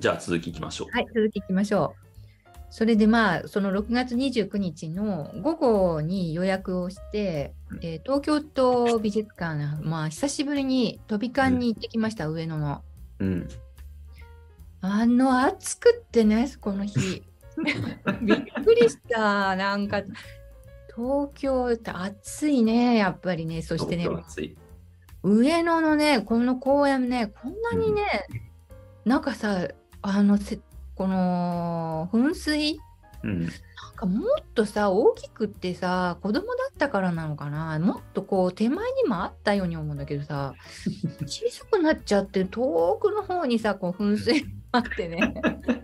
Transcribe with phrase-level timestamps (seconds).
[0.00, 0.88] じゃあ続きいきましょう。
[0.92, 2.08] はい、続きいきましょう。
[2.70, 12.82] それでまあ、その6月29日の午後に予約をして、うんえー東京都美術館、まあ、久しぶりに飛び館に行ってきました、上野の。
[13.18, 13.48] うん。
[14.82, 17.24] あの、暑くってね、この日。
[18.22, 19.56] びっくりした。
[19.56, 20.02] なんか、
[20.94, 23.62] 東京って暑いね、やっぱりね。
[23.62, 24.06] そしてね、
[25.24, 28.28] 上野のね、この公園ね、こんなにね、
[29.04, 29.68] なんかさ、
[30.02, 30.60] あの、せ
[30.94, 32.80] この噴水？
[33.22, 33.42] うん。
[33.42, 33.50] なん
[33.96, 37.78] かもっとさ大きくってさ子供だったからなのかな？
[37.78, 40.54] もっとこう手前にもあったように思うんだけどさ
[41.26, 45.34] 小さくなっちゃって遠くの方にさこう噴水があってね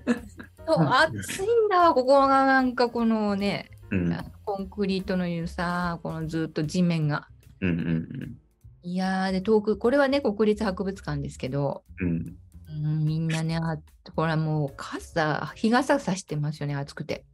[0.66, 4.16] 暑いんだここがなんかこのねうん。
[4.44, 7.28] コンクリートのいうさこのずっと地面が
[7.60, 7.70] うん。
[7.70, 8.38] うん。
[8.82, 12.36] いやーで遠くこれはね国立博物館ですけどうん。
[12.82, 13.78] うんみんなねあ
[14.14, 17.24] これはもう傘日傘さしてますよね暑くて。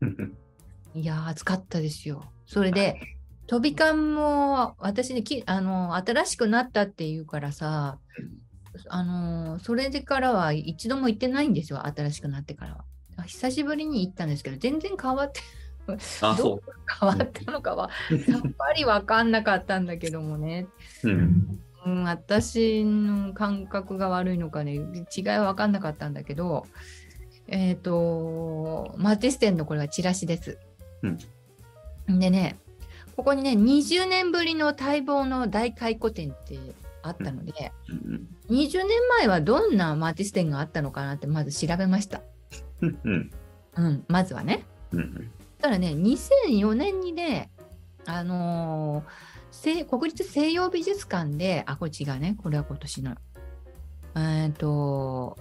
[0.00, 0.36] うん。
[0.94, 2.24] いやー暑かったですよ。
[2.46, 3.00] それで
[3.46, 7.98] 飛び館も私ねきあの新しくなったっていうからさ
[8.88, 12.84] あのそれでからは一度も行ってないんですよ新しくなってからは。
[13.16, 15.40] あ久しぶりに行ったんですけど全然変わって
[16.22, 16.62] あ、う
[17.00, 17.90] 変わったのかは
[18.26, 20.66] さっぱり分かんなかったんだけどもね、
[21.04, 21.08] う。
[21.08, 21.60] うん。
[21.84, 26.66] うん、私の感覚が悪いのかね違いは分かんなかったんだけど
[27.46, 30.58] えっ、とマーティス店のこれはチラシです。
[32.08, 32.56] でね
[33.16, 36.58] ここにね20年ぶりの待望の大回顧展って
[37.02, 38.28] あったので、うん。
[38.48, 42.22] 20年前はどんなマーティス展があったのかなってまず調べました。
[42.80, 43.30] うん。
[43.76, 44.64] うん、まずはね。
[44.90, 45.30] うん。
[45.60, 47.50] ただね2004年にね
[48.06, 49.33] あのー西
[49.84, 53.14] 国立西洋美術館であこれ違うねこれは今年の。
[54.16, 55.38] えっ、と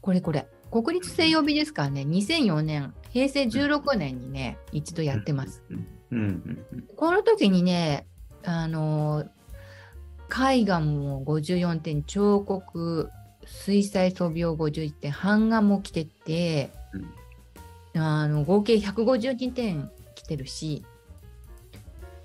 [0.00, 0.46] これこれ。
[0.70, 5.62] 国立西洋美術館ね2004年平成16年にね一度やってます。
[6.96, 8.06] この時にね、
[8.44, 9.24] あの
[10.28, 13.10] 絵画も54点、彫刻、
[13.46, 16.70] 水彩素描51点、版画も来てて、
[17.94, 20.84] あの合計152点来てるし、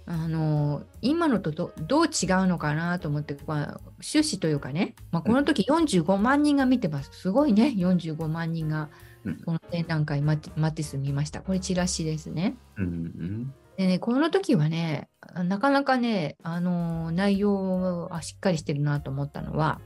[0.09, 7.09] あの今のとどどう違うのかなと思って、まあ、趣旨というかね、まあ、この時45万人が見てます。
[7.11, 8.89] すごいね、45万人が
[9.25, 11.41] うんこの展覧会マティス見ました。
[11.41, 12.55] これチラシですね。
[12.77, 13.53] うん。
[13.75, 15.09] でね、この時はね、
[15.43, 19.81] なかなかね、あのー内容はしっかりしてるなと思ったのは、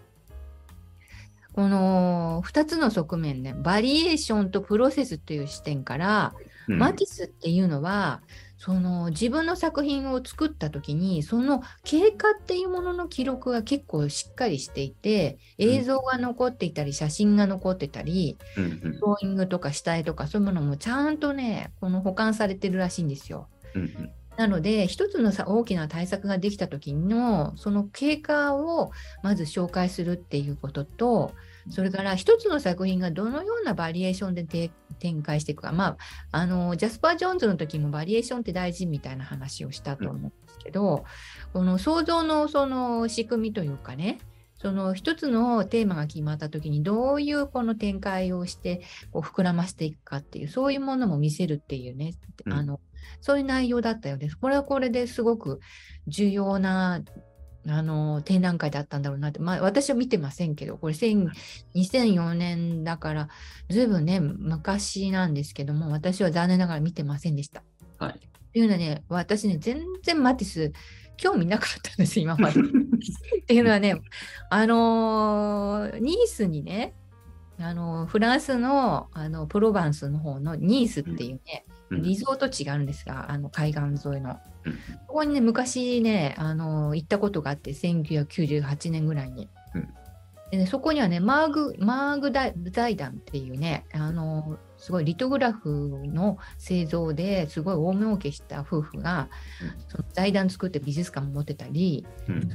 [1.54, 6.36] この2つの側面ね、バリエーションとプロセスという視点から、
[6.68, 6.78] うん。
[6.78, 8.22] マティスっていうのは、
[8.64, 18.64] その自分の作品を作った時に、その経過っていうものの記録が結構しっかりしていて、映像が残っていたり、写真が残ってたり、うん。
[18.64, 23.50] ーイングとか下絵とかそういうものもちゃんとね、この保管されてるらしいんですよ。
[23.74, 24.12] うん。
[24.38, 28.92] なので、一つのさ大きな対策ができた時の、その経過を
[29.24, 31.34] まず紹介するっていうことと、
[31.70, 35.98] それから一つの作品がどのようなバリエーションでて展開していくか、まあ、
[36.32, 41.06] あのジャスパー・ジョーンズの時もバリエーションって大事みたいな話をしたと思うんですけど、
[41.54, 44.20] この創造のその仕組みというかね、
[44.62, 52.14] その一つのテーマが決まった時にどういうこの展開をしてこう膨らませていくかっていうそういうものも見せるっていうね、
[52.46, 52.54] うん。
[52.54, 52.80] あの
[53.22, 54.38] そういう内容だったようです。
[54.38, 55.60] これはこれですごく
[56.08, 57.02] 重要な
[57.68, 61.30] あの展覧会だったんだろうなって、まあ、私は見てませんけど、これ1000
[61.76, 63.30] 2004年だから、
[63.70, 67.64] ずいぶんね、昔なんですけども、私は残念ながら見てませんでした。
[68.00, 68.14] はい。
[68.14, 70.74] っていうのはね、私ね、全然マティス、
[71.18, 72.60] 興味なかったんです、今まで。
[73.42, 74.02] っていうのはね、
[74.50, 76.96] あのーニースにね、
[77.60, 84.40] あのーフランスのあのプロバンスの方のニースっていうね、うんリゾート地があるんですが、あの海岸沿いの。
[84.66, 84.74] うん
[85.08, 89.50] ここにね、昔ね、あのー行ったことがあって、1998年ぐらいに。
[89.76, 89.90] うん
[90.52, 99.30] でね、そこにはね、マーグ、マーグダ財団っていうね、あのーすごいリトグラフの製造ですごい大儲けした夫婦が、
[99.62, 102.50] うんその財団作って美術館も持ってたり、うん。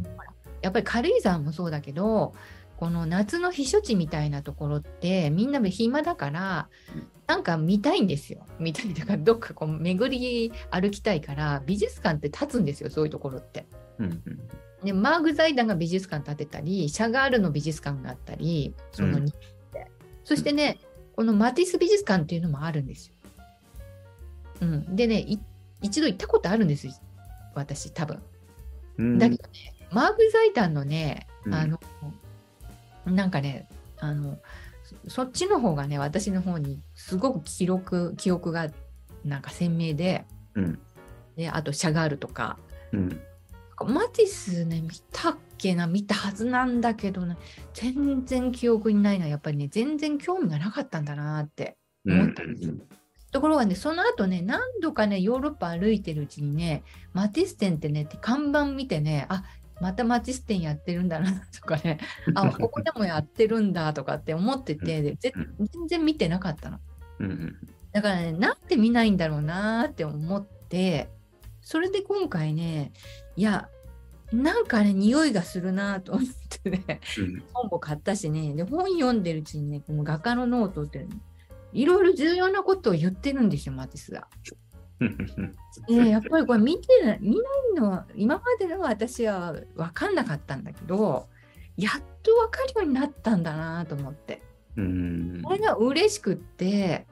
[0.63, 2.35] やっぱり軽井沢もそうだけど、
[2.77, 8.47] この夏の避暑地みたいなところってみんな暇だからうんなんか見たいんですよ。
[8.61, 13.67] 見たいとかどっかこう巡り歩きたいから美術館って立つんですよそういうところって。
[13.99, 14.23] うん。
[14.85, 19.33] でマーグ財団が美術館建てたりシャガールの美術館があったりそのうん2
[19.73, 19.91] で
[20.23, 20.79] そしてね
[21.17, 23.15] このマティス美術館っていうのもあるんですよ。
[24.61, 25.41] うん、でねい
[25.83, 26.93] 一度行ったことあるんですよ
[27.57, 28.23] 私多分。
[28.99, 29.19] うん。
[29.19, 31.81] だけどね、マーグ財団のね、うんあの、
[33.07, 33.69] なんかね、
[33.99, 34.39] あの、
[34.83, 38.69] そそっちの方がね私の方にすごく記録記憶が
[39.25, 40.25] なんか鮮明で
[40.55, 40.79] うん。
[41.37, 42.59] であとシャガールとか
[42.93, 43.21] うん。
[43.85, 47.37] マティスね見たっけな見たはずなんだけどね
[47.75, 52.21] 全然記憶にないのはやっぱりね全然興味がなかったんだなってうん。
[52.21, 52.75] 思ったんですよ
[53.33, 59.43] ところがねその後ね何度かねヨーロッパ歩いてるうちにねマティス展ってねって看板見てねあ
[59.81, 61.99] またマティス展やってるんだなとかね
[62.35, 66.81] あここでもやってるんだとかって思ってて全然見てなかったの。
[67.93, 71.09] だからねなんで見ないんだろうなって思って
[71.63, 72.93] それで今回ね
[73.37, 73.69] いや
[74.33, 76.25] なんかね匂いがするなと思っ
[76.63, 77.43] てねうん。
[77.53, 81.07] 本も買ったしねで本読んでるうちにねこの画家のノートって
[81.73, 84.29] いろいろ重要なことを言ってるんですよマティスが。
[85.89, 87.43] でやっぱりこれ見てない見ない
[87.77, 91.29] のは今までの私は分かんなかったんだけど
[91.77, 94.43] やっと分かるようになったんだなと思って
[94.77, 95.43] うん。
[95.43, 97.07] これが嬉しくって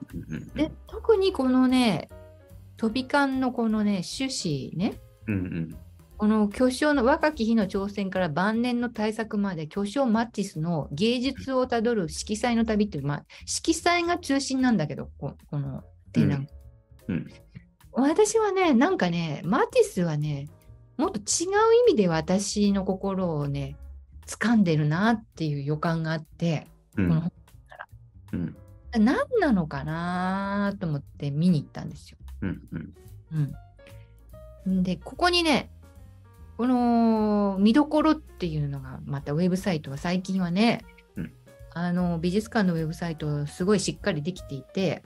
[0.55, 2.09] で特にこのね
[2.77, 4.95] 飛び艦のこのね趣旨ね
[5.27, 5.77] うん。
[6.17, 15.83] この巨匠の若き日の挑戦から晩年の大作まで巨匠マティスの芸術をたどる色彩の旅っていう、まあ、色彩が中心なんだけどここの
[16.13, 16.49] 展覧会
[17.09, 17.27] うん。
[17.95, 20.49] 私はね、なんかね、マティスはね、
[20.97, 21.21] もっと違う
[21.89, 23.77] 意味で私の心をね、
[24.27, 27.09] 掴んでるなっていう予感があって、うん。
[27.09, 27.33] この
[28.33, 28.57] うん。
[28.93, 32.19] 何なのかなと思って見に行ったんですよ。
[32.43, 32.95] うん。
[34.67, 35.71] うん、で、ここにね、
[36.57, 40.85] この見どころっていうのがまたウェブサイトは最近はね、
[41.17, 41.33] うん
[41.77, 45.03] あの美術館のウェブサイトすごいしっかりできていて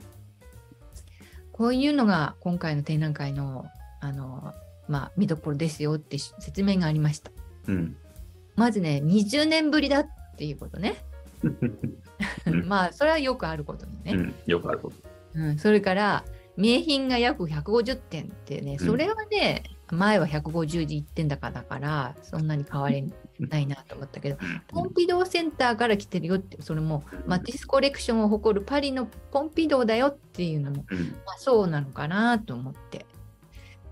[1.59, 3.65] こういうのが今回の展覧会の
[3.99, 4.53] あの、
[4.87, 7.31] まあ、見どころですよって説明がありました。
[7.67, 7.97] うん。
[8.55, 10.07] まずね20年ぶりだっ
[10.37, 10.95] ていうことね。
[12.45, 14.13] うん まあそれはよくあることにね。
[14.13, 14.35] うん。
[14.45, 14.95] よくあること。
[15.33, 16.23] うん、それから
[16.55, 24.37] 名品が約150点ってね、うんそれはね、前は151点だからだから、そんなに変わりないなと思ったけど、
[24.67, 30.99] ポンピドーセンターから来てるよって、それもマティスコレクションを誇るパリのポンピドーだよっていうのも、うん。
[31.25, 33.05] まあ、そうなのかなと思って。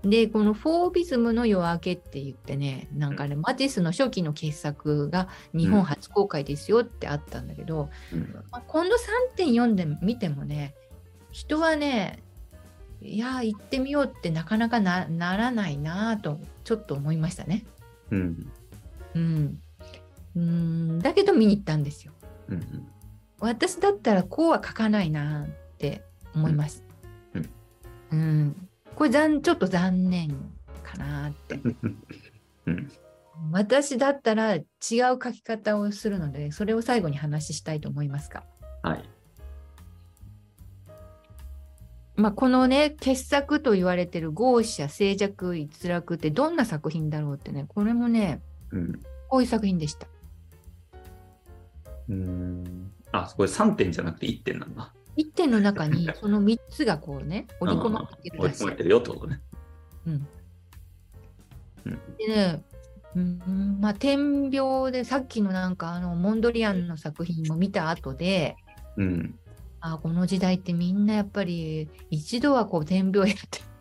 [0.02, 8.32] で、このフォービズムの夜明けって言ってね、なんかね、マティスの初期の傑作が日本初公開ですよってあったんだけど、うん。
[8.50, 10.74] まあ、この3点読んでみてもね
[11.30, 12.22] 人はね
[13.00, 17.64] いや行ってみようってなかなかなならないなぁとちょっと思いましたね。
[18.10, 18.50] うん。
[19.18, 19.62] うん、
[20.36, 22.12] うんだけど見に行ったんですよ。
[22.48, 22.88] うん。
[23.40, 26.02] 私だったらこうは書かないなって
[26.34, 26.84] 思います。
[27.34, 27.50] うん
[28.10, 30.30] うんこれ残ちょっと残念
[30.82, 31.60] かなって。
[32.66, 32.90] うん。
[33.52, 38.42] 私だったら違う書き方をするのでそれを最後に話したいと思いますが。
[38.82, 39.08] はい。
[42.16, 48.40] まあ、このね傑作と言われてる豪奢静寂逸落ってどんな作品だろうってねこれもね
[48.72, 48.92] うん。
[49.28, 50.06] こういう作品でした。
[52.08, 52.90] うん。
[53.12, 54.92] あ、これ3点じゃなくて1点なんだ。
[55.18, 58.76] 1点の中にその3つがこうね織り込まれてるらしい追い込まれ。
[58.76, 59.40] てるよってことね。
[60.06, 60.26] うん
[61.86, 62.62] うんでね、
[63.16, 68.56] うんまあ、点描でさっきのなんかあのモンドリアンの作品も見た後で
[68.96, 69.34] うん。
[69.80, 73.36] あこの時代ってみんなやっぱり一度はこう点描やっ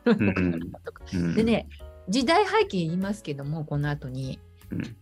[0.05, 1.03] てるのかなとか。
[1.13, 1.35] うん。
[1.35, 1.67] でね
[2.09, 4.39] 時代背景言いますけどもこの後に。
[4.71, 4.95] うん。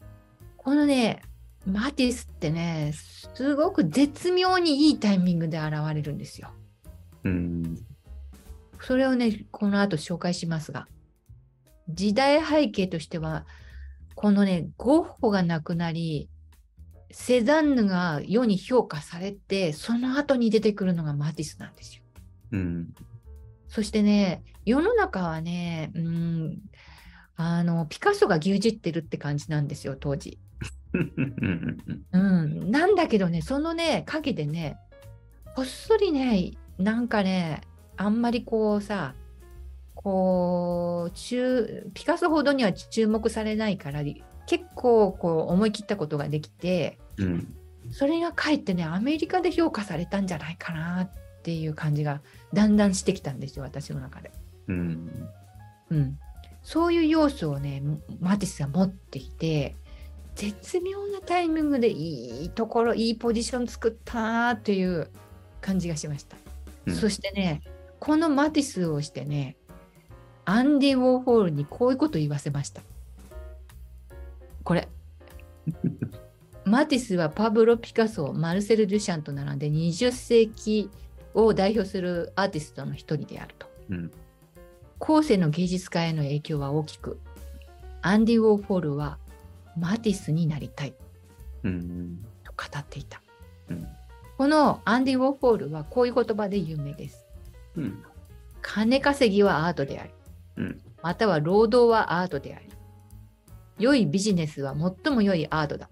[0.57, 1.21] このね、
[1.65, 6.51] マティスってね、すごく絶妙にいいタイミングで現れるんですよ。
[7.23, 7.85] うん。
[8.81, 10.87] それをね、この後紹介しますが、
[11.89, 13.45] 時代背景としては、
[14.13, 16.29] このね、ゴッホが亡くなり、
[17.11, 22.03] セザンヌが世に評価されて、その後に出てくるのがマティスなんですよ。
[22.51, 22.93] うん。
[23.67, 26.59] そしてね、世の中はね、うん、
[27.37, 30.39] あの、ピカソが牛耳ってるって感じなんですよ、当時。
[30.93, 32.05] うん。
[32.11, 34.77] うん、なんだけどね、そのね、陰でね、
[35.55, 37.61] こっそりね、なんかね、
[37.97, 39.15] あんまりこうさ、
[39.95, 44.03] こう、中ピカソほどには注目されないから、
[44.45, 47.55] 結構こう思い切ったことができて、うん。
[47.91, 51.11] それがかえってね、アメリカで評価されたんじゃないかなっ
[51.43, 52.21] ていう感じが
[52.53, 54.31] だんだんしてきたんですよ、私の中で。
[54.67, 55.29] うん。
[55.91, 56.19] うん、
[56.65, 57.83] そういう要素をね、
[58.19, 59.75] マティスは持っていて、
[60.33, 65.07] 絶妙なタイミングでいいところ、いいポジション作ったなという
[65.61, 66.35] 感じがしました。
[66.87, 67.61] うんそしてね、
[67.99, 69.57] このマティスをしてね、
[70.43, 72.81] アンディ・ウォーホールにこういうこと言わせました。
[74.63, 74.87] これ。
[76.65, 80.89] マティスはパブロ・ピカソ、マルセル・デュシャンと並んで20世紀
[81.35, 83.67] を代表するアーティストの一人であると。
[83.91, 84.11] うん。
[84.99, 87.19] 後世の芸術家への影響は大きく、
[88.01, 89.17] アンディ・ウォーホールは
[89.77, 90.93] マティスになりたい
[91.63, 92.25] うん。
[92.43, 93.21] と語っていた。
[93.69, 93.87] うん。
[94.37, 97.25] このアンディ・ウォーホールはこういう言葉で有名です。
[97.75, 98.03] うん。
[98.61, 100.09] 金稼ぎはアートである。
[100.57, 100.81] うん。
[101.01, 102.65] または労働はアートである。
[103.77, 105.89] 良いビジネスは最も良いアートだ。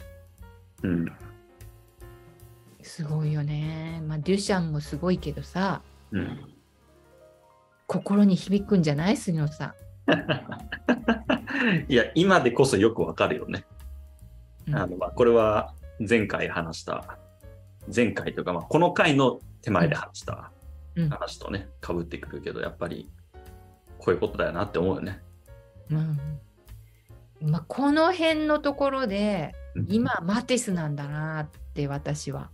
[0.83, 1.05] うん。
[2.81, 4.01] すごいよね。
[4.07, 5.81] まあ、デュシャンもすごいけどさ、
[6.12, 6.52] うん。
[7.93, 9.17] 心に響くんじゃない？
[9.17, 9.75] 杉野さ
[11.88, 13.65] いや、今でこそよくわかるよね。
[14.67, 14.75] ん。
[14.75, 17.19] あの、まあ、これは前回話した、
[17.93, 20.51] 前回というか、まあ、この回の手前で話した
[20.95, 23.09] うん話とね、被ってくるけど、やっぱり、
[24.00, 25.21] こういうことだよなって思うよね。
[25.91, 26.19] うん
[27.41, 32.50] まあ、この辺のところでうん今マティスなんだなって私は。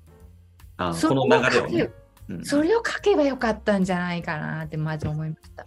[0.77, 1.91] あそこの流れをね。
[2.29, 5.65] うんそれを書けばよかったんじゃないかなってまず思いました。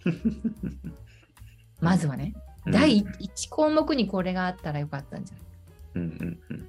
[1.81, 2.33] まずはね、
[2.65, 5.43] うん第1項目にこれがあったらよかったんじゃない
[5.95, 6.67] うんうんうん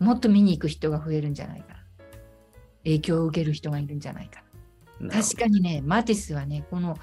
[0.00, 1.80] うん、もっと見に行く人が増えるんじゃないかな。
[2.84, 4.42] 影響を受ける人がいるんじゃないか
[5.00, 5.10] な。
[5.10, 6.96] 確かにね、マティスはね、この、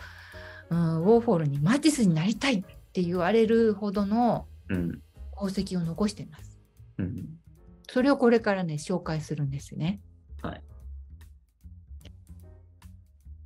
[0.69, 5.01] うん、ウォーフォールにマティスになりたいって言われるほどのうん
[5.33, 6.59] 功績を残しています。
[6.97, 7.39] うん
[7.91, 9.99] それをこれからね、紹介するんですね。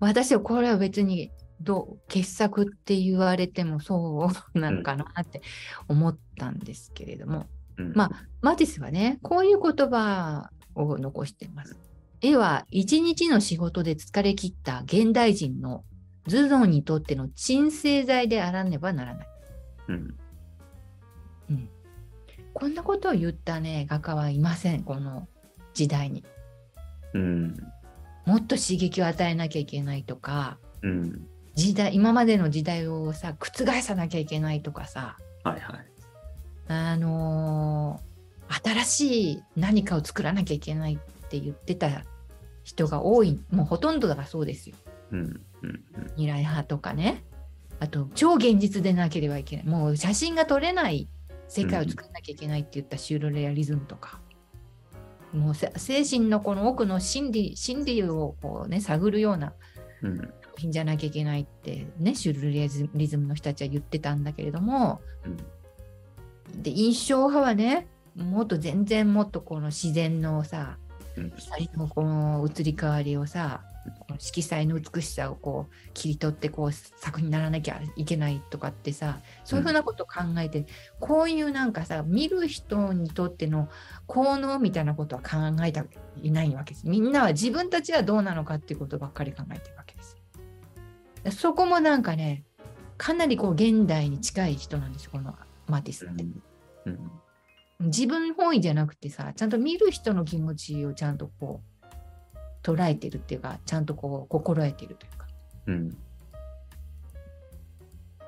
[0.08, 1.32] 私はこれは別に
[1.62, 5.42] どう傑作って言われてもそうなのかなって
[5.88, 7.46] 思ったんですけれども、
[7.78, 11.78] うんまあ、マティスはね、こういう言葉を残しています。
[12.22, 15.84] 絵は一日の仕事で疲れ切った現代人の
[16.30, 19.28] 頭脳にとっての鎮静剤であらねばならない。
[19.90, 20.18] うん
[22.54, 25.28] こんなことを言ったね、画家はいません、この
[25.74, 26.24] 時代に。
[27.14, 27.73] うん
[28.26, 35.86] もっと刺激を与えなきゃいけないとか、うん時代、今までの時代をさ、覆さなきゃいけないとかさ、はいはい。
[36.68, 38.14] あのー
[38.64, 42.04] 新しい何かを作らなきゃいけないって言ってた
[42.64, 44.76] 人が多い、もうほとんどがそうですよ。
[45.12, 45.82] うんうんうん
[46.16, 47.24] 未来派とかね。
[47.80, 49.66] あと、超現実でなければいけない。
[49.66, 51.08] もう写真が撮れない
[51.48, 54.20] 世界を作らなきゃいけないって言ったシュールレアリズムとか。
[55.34, 59.54] もうせ精神のこの奥の心理心理をこう、ね、探るような
[60.02, 60.18] うん。
[60.18, 65.02] 作品じゃなきゃいけないってねシュールレアリズムの人たちは言ってたんだけれども。
[65.26, 66.62] うん。
[66.62, 70.78] で印象派はねもっと全然もっとこの自然のさ
[71.18, 71.34] うん。
[71.36, 73.64] 光のこの移り変わりをさ
[74.18, 80.66] 色彩の美しさをこう切り取ってこう作品にならなきゃいけないとかってさそういうふうなことを考えて、
[81.00, 83.70] こういうなんかさ見る人にとっての
[84.06, 85.84] 効能みたいなことは考えて
[86.22, 86.88] いないわけです。
[86.88, 90.18] みんなは自分たちはどうなのかっていうことばっかり考えてるわけです。
[91.38, 92.44] そこもなんかね
[92.98, 95.36] かなりこう現代に近い人なんですよこの
[95.68, 96.24] マティスって。
[96.86, 97.12] うん。
[97.80, 101.73] 自分本位じゃなくてさちゃんと見る人の気持ちをちゃんとこう
[102.64, 105.28] 捉えてるっていうかちゃんとこう心得てるというか、
[105.68, 105.98] うん。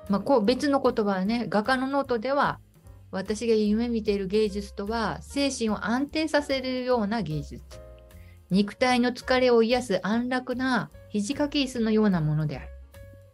[0.09, 2.59] まあ、こう別の言葉はね画家のノートでは
[3.11, 7.61] 私が夢見ている芸術とは精神を安定させるような芸術。
[8.51, 12.67] 肉体の疲れを癒す安楽な肘掛け椅子のようなものである、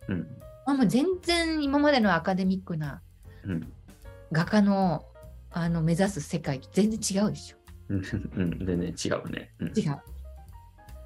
[0.09, 0.19] うん。
[0.65, 3.01] まあ、もう全然今までのアカデミックな
[3.43, 3.73] うん。
[4.31, 5.05] 画家の
[5.49, 7.57] あの目指す世界と全然違うでしょ。
[7.89, 7.97] うん。
[7.97, 8.65] うん。
[8.65, 9.51] 全然違うね。
[9.59, 9.67] うん。
[9.77, 9.99] 違う。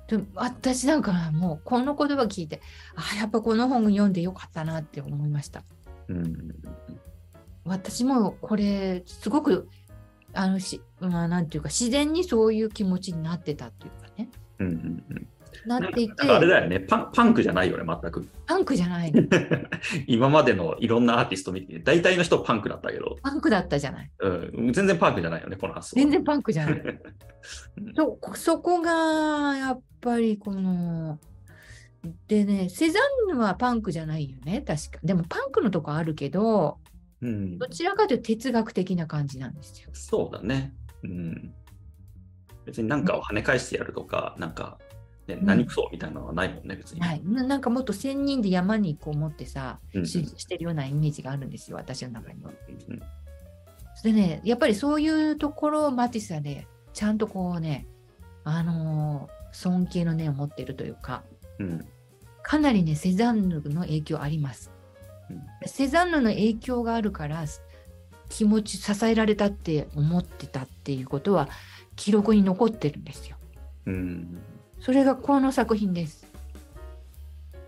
[0.08, 2.62] でも私なんかもうこの言葉聞いて
[2.96, 5.64] あやっぱこの本読んでよかったなって思いました。
[6.08, 6.56] うん。
[7.66, 9.68] 私もこれすごく
[10.34, 14.30] あのし、まあ、なんていうか自然にそういう気持ちになってたっていうかね。
[14.60, 15.28] うんうんうん
[15.66, 18.28] なっていてあれだよねパン、パンクじゃないよね、全く。
[18.46, 19.24] パンクじゃないの
[20.08, 24.30] 今までのいろんなアーティスト見て、大体の人パンクだったけど、パンクだったじゃないう
[24.70, 25.96] ん、全然パンクじゃないよね、この発想。
[25.96, 27.00] 全然パンクじゃないうん
[27.96, 31.20] そそこがやっぱりこの
[32.28, 36.80] でねセザンヌはパンクじゃないよね確かでもパンクのとこあるけど
[37.22, 39.90] うんどちらかというと哲学的な感じなんですよ。
[39.94, 40.74] そうだね。
[41.04, 41.54] うん。
[42.66, 44.78] 別に何かを跳ね返してやるとか、なんか、
[45.28, 47.02] ね、ん何くそみたいなのはないもんね、別に。
[47.02, 52.52] はい、ななんかもっと仙人で山にこう持ってさ、うんししてるようなイメージがあるんですよ、私の中には。
[52.90, 53.02] うん
[54.04, 57.88] でね、やっぱりそういうところをマティスはね、ちゃんとこうね、
[58.44, 61.24] あのー尊敬の念を持っているというか、
[61.60, 61.88] うん。
[62.44, 64.70] かなりね、セザンヌの影響あります。
[65.30, 67.46] うんセザンヌの影響があるから、
[68.30, 71.48] 気持ち支えられたって思ってたっていうことは
[71.96, 73.38] 記録に残ってるんですよ。
[73.86, 74.38] うん。
[74.86, 76.28] それがこの作品です。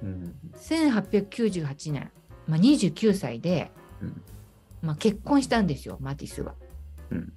[0.03, 0.35] うん。
[0.53, 2.11] 1898年、
[2.47, 3.71] まあ、29歳で、
[4.03, 4.21] うん
[4.83, 6.53] まあ、結婚したんですよマティスは。
[7.09, 7.33] うん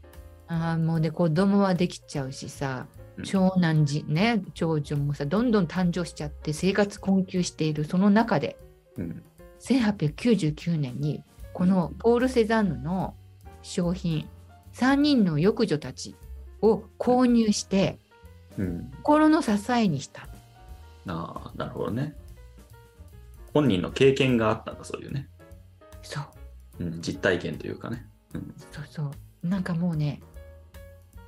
[0.49, 8.59] ああもうね子供はできちゃうしさうん長男児ね長女もさどんどん誕生しちゃって生活困窮しているその中で
[8.99, 9.23] うん。
[9.61, 13.15] 1899年にこのポール・セザンヌの
[13.63, 14.29] 商品
[14.75, 16.17] 3人の浴女たち
[16.61, 17.99] を購入して
[18.59, 18.93] うん。
[19.03, 20.23] 心の支えにした。
[21.07, 22.15] ああ、なるほどね。
[23.53, 25.29] 本人の経験があったんだ、そういうね。
[26.03, 26.25] そう
[26.81, 28.07] うん、実体験というかね。
[28.35, 28.55] うん。
[28.73, 29.03] そうそ
[29.45, 30.21] うなんかもうね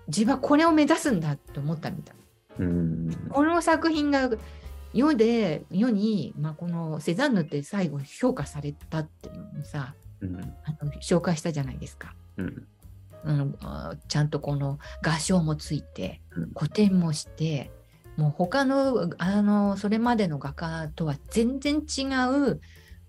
[0.09, 2.17] 自分はこれを目指すんだと思ったみたい。
[2.59, 3.29] うん。
[3.31, 4.31] この作品が
[4.93, 10.37] 世で世に、まあ、このセザンヌって最後評価されたっていうのもさうん。
[10.41, 12.15] あの紹介したじゃないですか。
[12.37, 12.67] うん。
[13.25, 17.71] うん、あちゃんとこの合唱もついてうん古典もして
[18.17, 22.07] もう他のあのそれまでの画家とは全然違
[22.51, 22.61] う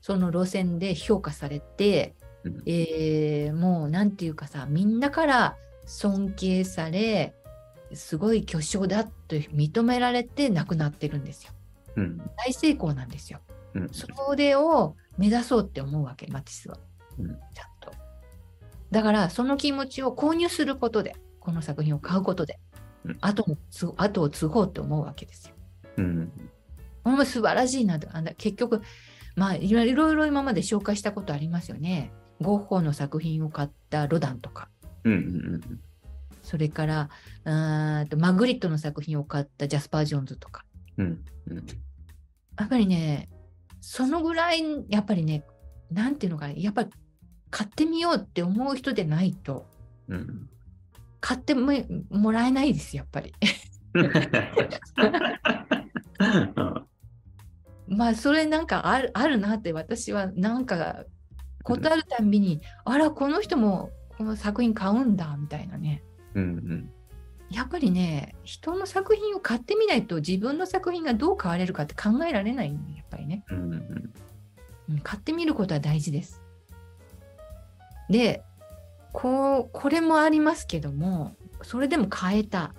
[0.01, 7.33] その路線で評価されて、うんえーもうなんていうかさみんなから尊敬され
[7.93, 11.51] すごい巨匠だと認められて亡くなってるんですよ。
[11.95, 12.17] うん。
[12.37, 13.39] 大成功なんですよ。
[13.75, 13.89] うん。
[13.89, 16.77] それを目指そうって思うわけマティスは。
[17.19, 17.72] うんちゃんと。
[18.93, 22.59] だからその気持ちを購入することでこの作品を買うことで、
[23.05, 25.55] うん後のつ後を継ごうって思うわけですよ。
[25.97, 26.31] うん。
[27.03, 28.07] これも素晴らしいなと
[28.37, 28.81] 結局
[29.35, 32.13] まあいろいろ今まで紹介したことありますよね。
[32.39, 34.69] ゴッホの作品を買ったロダンとか
[35.03, 35.13] うん。
[35.13, 35.79] うん。
[36.43, 37.09] それから
[37.43, 40.63] うーんとマグリットの作品を買ったジャスパー・ジョーンズとか
[40.97, 41.25] うん。
[41.47, 41.65] うん。
[42.57, 43.27] やっぱりね
[43.81, 45.43] そのぐらいやっぱりね
[45.91, 46.89] なんていうのかなやっぱり
[47.53, 49.67] 買ってみようって思う人でないと
[50.09, 50.49] うん。
[51.21, 51.71] 買っても
[52.09, 53.31] もらえないですやっぱり。
[57.87, 61.05] まあそれなんかあるあるなって私はなんか
[61.63, 66.89] ことあるたんびに、あらこの人もこの作品買うんだみたいなねうん。
[67.51, 73.73] やっぱりね人の作品を買ってみないと自分の作品がどう買われるかって考えられないやっぱりね、うん。
[74.89, 76.42] うん、買ってみることは大事です
[78.13, 78.41] で
[79.11, 82.73] こうこれもありますけどもそれでも買えた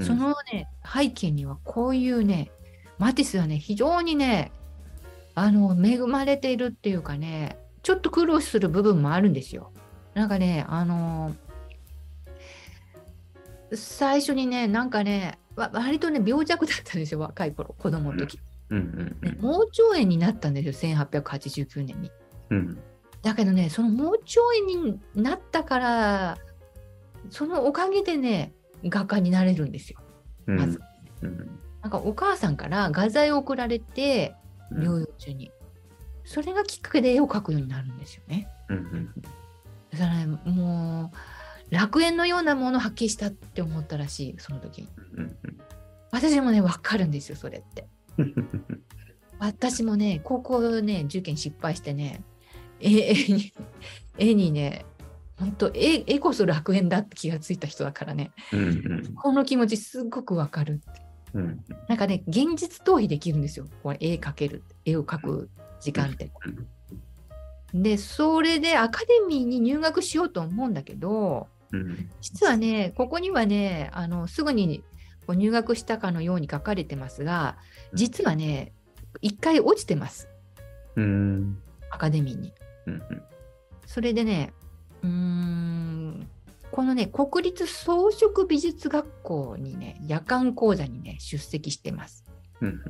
[0.00, 2.50] そのね、背景にはこういうね、
[2.98, 4.52] マティスはね、非常にね、
[5.34, 9.72] あの、恵まれているっていうかね、ちょっと苦労する部分もあるんですよ。
[10.14, 11.34] なんかね、あの
[13.72, 18.38] 最初にね、なんかね、わ割とね、病弱だったんですよ、若い頃、子供の時。
[18.70, 18.78] うん。
[18.78, 19.28] うん。
[19.28, 22.10] ね盲腸炎になったんですよ、1889年に。
[22.50, 22.78] うん。
[23.26, 24.22] だけどね、その盲腸
[24.68, 26.38] 炎になったから、
[27.28, 28.52] そのおかげでね、
[28.84, 29.98] 画家になれるんですよ。
[30.46, 30.56] うん。
[30.60, 30.80] まず
[31.22, 31.58] うん。
[31.82, 34.36] なんかお母さんから画材を送られて、
[34.72, 35.50] 療養中に。
[36.24, 38.48] それがきっかけで絵を描くようになるんですよね。
[38.68, 39.12] うん。
[39.90, 44.88] だからね、もう、楽園のようなものを発揮したって思ったらしい、その時に。
[45.16, 45.36] うん。
[46.12, 47.88] 私もね、わかるんですよ、それって。
[48.18, 48.34] うん。
[49.40, 52.22] 私もね、高校ね、受験失敗してね、
[52.80, 53.52] 絵絵に
[54.18, 54.84] 絵にね、
[55.38, 59.14] 本当絵絵こそ楽園だって気がついた人だからね、うん。
[59.14, 60.80] この気持ちすっごくわかる。
[61.34, 61.64] うん。
[61.88, 63.66] なんかね、現実逃避できるんですよ。
[63.82, 66.30] これ絵描ける、絵を描く時間って。
[67.74, 72.08] で、それでアカデミーに入学しようと思うんだけど、うん。
[72.20, 74.82] 実はね、ここにはね、あのすぐに
[75.28, 77.58] 入学したかのように書かれてますが、
[77.92, 78.72] 実はね、
[79.20, 80.28] 一回落ちてます、
[80.94, 81.58] うん。
[81.90, 82.52] アカデミーに。
[82.86, 83.02] うん。
[83.86, 84.52] それでね、
[85.02, 86.28] うーん、
[86.70, 92.24] このね、国立装飾美術学校にね、夜間講座にね、出席してます。
[92.60, 92.80] うん。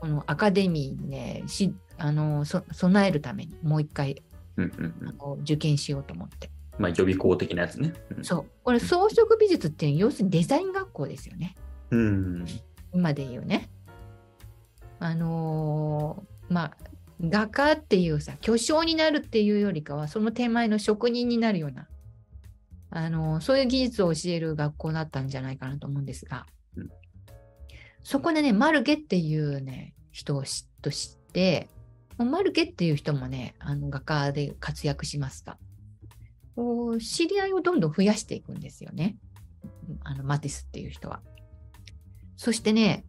[0.00, 4.22] このアカデミーにね、しあのそ備えるためにもう一回
[4.56, 4.94] うん。
[5.02, 6.50] あの受験しようと思って。
[6.78, 7.92] まあ予備校的なやつね。
[8.22, 8.44] そう。
[8.62, 11.56] これ装飾美術って要するにデザイン学校ですよね。
[11.90, 12.46] うん。
[12.92, 13.68] 今で言うね。
[15.00, 16.76] あのーまあ、
[17.20, 21.88] 画家っていうさ、巨匠になるっていうよりかは、その手前の職人になるような、
[22.90, 26.90] あのーそういう技術を教える学校だったんじゃないかなと思うんですが、うん
[28.04, 31.68] そこでね、マルゲっていうね、人を知と知って、
[32.16, 35.58] もうマルゲっていう人もね、あの画家で活躍しますが、
[36.56, 39.16] こう知り合いをどんどん増やしていくんですよね。
[40.04, 41.20] あのマティスっていう人は。
[42.36, 43.04] そしてね、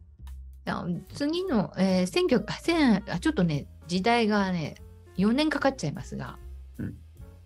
[0.66, 4.76] あ次の、えー選挙あ千あ、ちょっとね、時代がね、
[5.18, 6.38] 4年かかっちゃいますが、
[6.78, 6.96] うん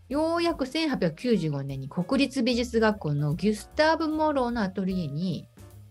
[0.10, 5.47] ようやく1895年に国立美術学校のギュスターブ・モローのアトリエに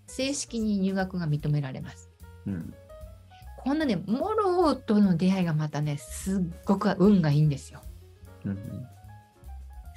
[0.07, 2.09] 正式に入学が認められます。
[2.47, 2.75] うん。
[3.65, 7.83] こんなね、モローとの出会いがまたね、すっごく運がいいんですよ。
[8.45, 8.87] うん。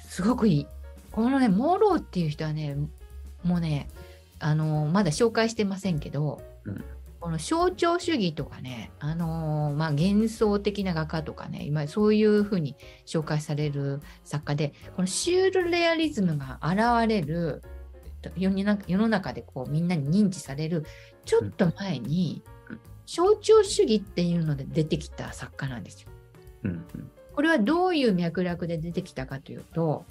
[0.00, 0.66] すごくいい。
[1.12, 2.74] このね、モローっていう人はね、
[3.44, 3.88] もうね、
[4.40, 6.84] あのまだ紹介してませんけど、うん
[7.26, 17.64] この象徴主義とかね、あのまあ、幻想的な画家とかね、今そういうふうに紹介される作家で、このシュールレアリズムが現れる、
[18.36, 18.52] 世
[18.96, 20.84] の中でこうみんなに認知される、
[21.24, 26.10] ちょっと前にうん、象徴主義っていうので出てきた作家なんですよ。
[26.62, 26.86] うん。
[27.34, 30.04] これはどういう脈絡で出てきたかというと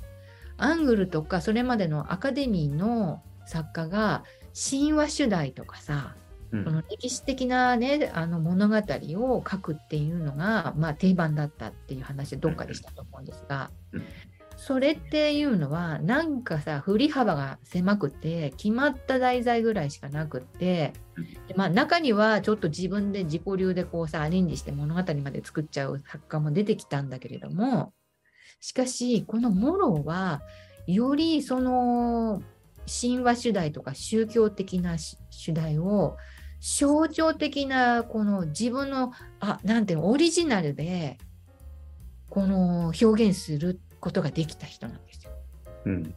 [0.57, 6.17] アングルとかそれまでのアカデミーの作家が神話主題とかさ
[6.63, 6.83] うん。
[6.89, 13.71] 歴史的な、ね、あの物語を書くっていうのが、まあ、定番だったっていう話でどっかでしたと思うんですが。
[13.91, 14.03] うん。
[14.57, 21.47] それっていうのはなんかさ振り幅が狭くて決まった題材ぐらいしかなくってうん。
[21.47, 27.93] でまあ、中にはちょっと自分で自己流でこうさアレンジして物語まで作っちゃう作家も出てきたんだけれども
[28.61, 30.41] しかしこのモローは
[30.87, 32.41] よりその
[32.87, 36.17] 神話主題とか宗教的なし主題を
[36.67, 41.19] 象徴的なこの自分のあなんていうのオリジナルで
[42.27, 45.31] この表現することができた人なんですよ。
[45.85, 46.15] うん。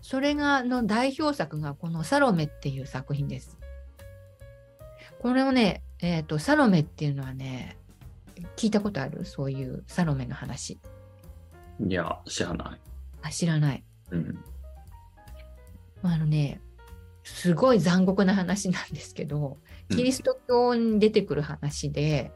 [0.00, 3.58] それがの代表作がこの「サロメ」っていう作品です。
[5.18, 7.76] これをね、えーと、サロメっていうのはね、
[8.56, 9.26] 聞いたことある？
[9.26, 10.80] そういうサロメの話。
[11.86, 12.80] いや、知らない。
[13.22, 13.84] あ知らない。
[14.10, 14.44] うん。
[16.02, 16.62] あのね、
[17.24, 19.58] すごい残酷な話なんですけど、
[19.90, 22.32] キリスト教に出てくる話で、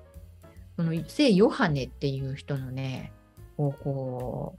[0.76, 3.12] この聖ヨハネっていう人のね、
[3.56, 4.56] をこ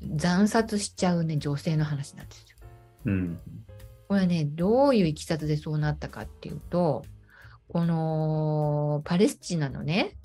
[0.00, 2.56] う、惨殺しちゃうね、女性の話なんですよ。
[3.06, 3.40] うん。
[4.08, 7.04] これはね、どういういきさつでそうなったかっていうと、
[7.68, 10.16] このパレスチナのね、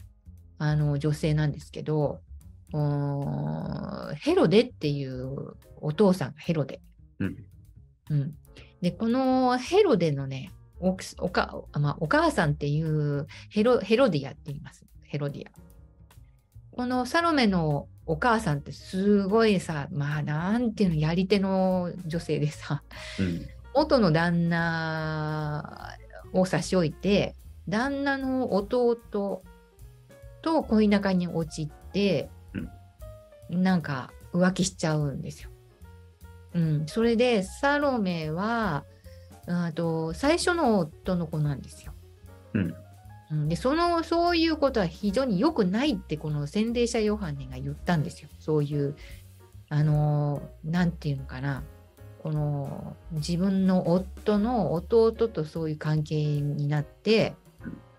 [0.57, 2.21] あの女性なんですけど、
[4.15, 6.81] ヘロデっていうお父さんがヘロデ。
[7.19, 7.37] うん。
[8.09, 8.33] うん、
[8.81, 10.51] で、このヘロデのね、
[10.83, 14.85] おおかまあ、お母さんっていうヘロヘロディアって言います。
[15.03, 15.51] ヘロディア。
[16.75, 22.83] このサロメのお母さんってすごいさ、まあなんていうの、やり手の女性でさ、
[23.17, 23.47] うん。
[23.73, 25.97] 元の旦那
[26.33, 27.35] を差し置いて
[27.67, 28.95] 旦那の弟
[30.41, 32.29] と恋仲に陥って、
[33.49, 35.49] なんか浮気しちゃうんですよ。
[36.55, 38.83] うん、それでサロメは
[39.47, 41.93] あと最初の夫の子なんですよ。
[42.53, 42.75] うん。
[43.31, 48.29] うん、でそのそういうことは非常に良くないってこの洗礼者ヨハネが言ったんですよ。
[48.39, 48.95] そういう
[49.69, 51.63] あのなんていうのかな
[52.21, 57.35] この自分の夫の弟とそういう関係になって、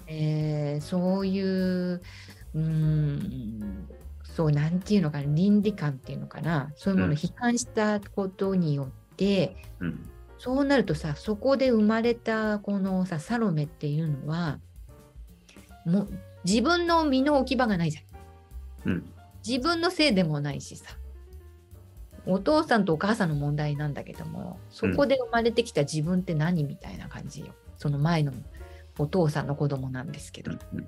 [0.06, 2.00] えーそういう
[2.54, 3.88] うーん
[4.22, 10.08] そうなんていうのかな倫理観っていうのかなそういうものを批判したことによって、うん。
[10.44, 14.58] そうなるとさそこで生まれたこのさサロメっていうのは
[15.86, 16.08] もう
[16.44, 18.92] 自分の身の置き場がないじゃん。
[18.92, 19.12] うん。
[19.46, 20.98] 自分のせいでもないしさ
[22.26, 28.32] お父さんとお母さんの問題なんだけどもそこで生まれてきた自分って何みたいな感じよその前の
[28.98, 30.86] お父さんの子供なんですけどうん。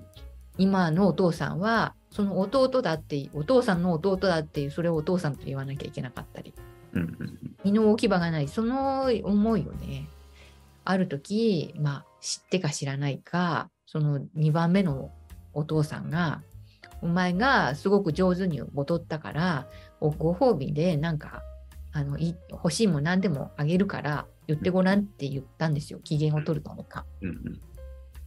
[0.59, 6.53] 今のお父さんはその弟だってお父さんの弟だっていうそれをお父さんと言わなきゃいけなかったり。
[7.63, 10.07] 身の置き場がないその思いをね
[10.85, 15.11] ある時まあ知ってか知らないかその2番目の
[15.53, 16.41] お父さんが
[17.01, 19.67] お前がすごく上手に踊ったから
[19.99, 21.41] おご褒美でなんか
[21.91, 27.05] あのい欲しいもん何でもあげるから言ってごらんって言ったんですよ機嫌を取るためか。
[27.21, 27.59] うん。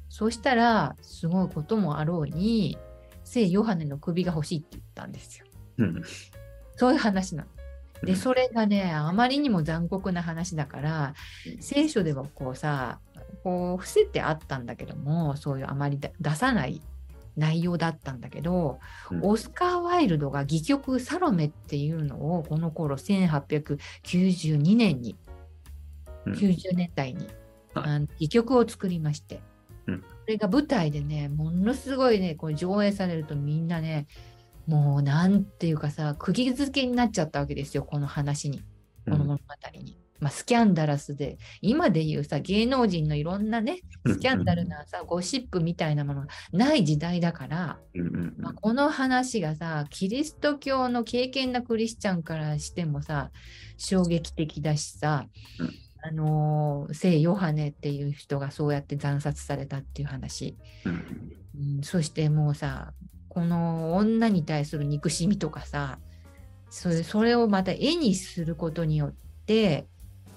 [0.09, 2.77] そうしたらすごいこともあろうに
[3.23, 5.47] 聖ヨハネの首が欲しいって言ったんですよ。
[5.79, 6.03] うん。
[6.77, 7.49] そういう話なの。
[8.03, 8.17] で、うん。
[8.17, 11.15] それがね、あまりにも残酷な話だから、
[11.61, 13.01] 聖書ではこうさ、
[13.43, 16.81] こう伏せてあったんだけども、そういうあまりだ出さない
[17.37, 18.79] 内容だったんだけど、
[19.11, 19.21] うん。
[19.25, 25.17] オスカー・ワイルドが戯曲サロメっていうのをこの頃1892年に、
[26.27, 26.33] うん。
[26.35, 27.27] 90年代に、
[27.75, 27.85] はい。
[27.85, 29.41] あの戯曲を作りまして、
[29.87, 30.05] うん。
[30.25, 34.07] それが舞台でね、ものすごいね、こう上映されるとみんなね、
[34.71, 38.63] もうなんていうかさ、釘付けになっちゃったわけですよ、この話に、
[39.05, 39.43] この物語
[39.83, 39.99] に。
[40.21, 53.31] まあ、スキャンダラスで、今でいうさ、芸能人のいろんなね、スキャンダルなさ、ゴシップみたいなものがない時代だから、うんうんまあ、この話がさ、キリスト教の敬虔なクリスチャンからしてもさ、
[53.77, 55.27] 衝撃的だしさ、
[55.59, 55.71] うん。
[56.03, 60.93] あのー聖ヨハネっていう人がそうやって惨殺されたっていう話、うん。
[61.77, 62.93] うん、そしてもうさ、
[63.31, 65.99] この女に対する憎しみとかさ、
[66.69, 69.15] それそれをまた絵にすることによっ
[69.47, 69.87] て、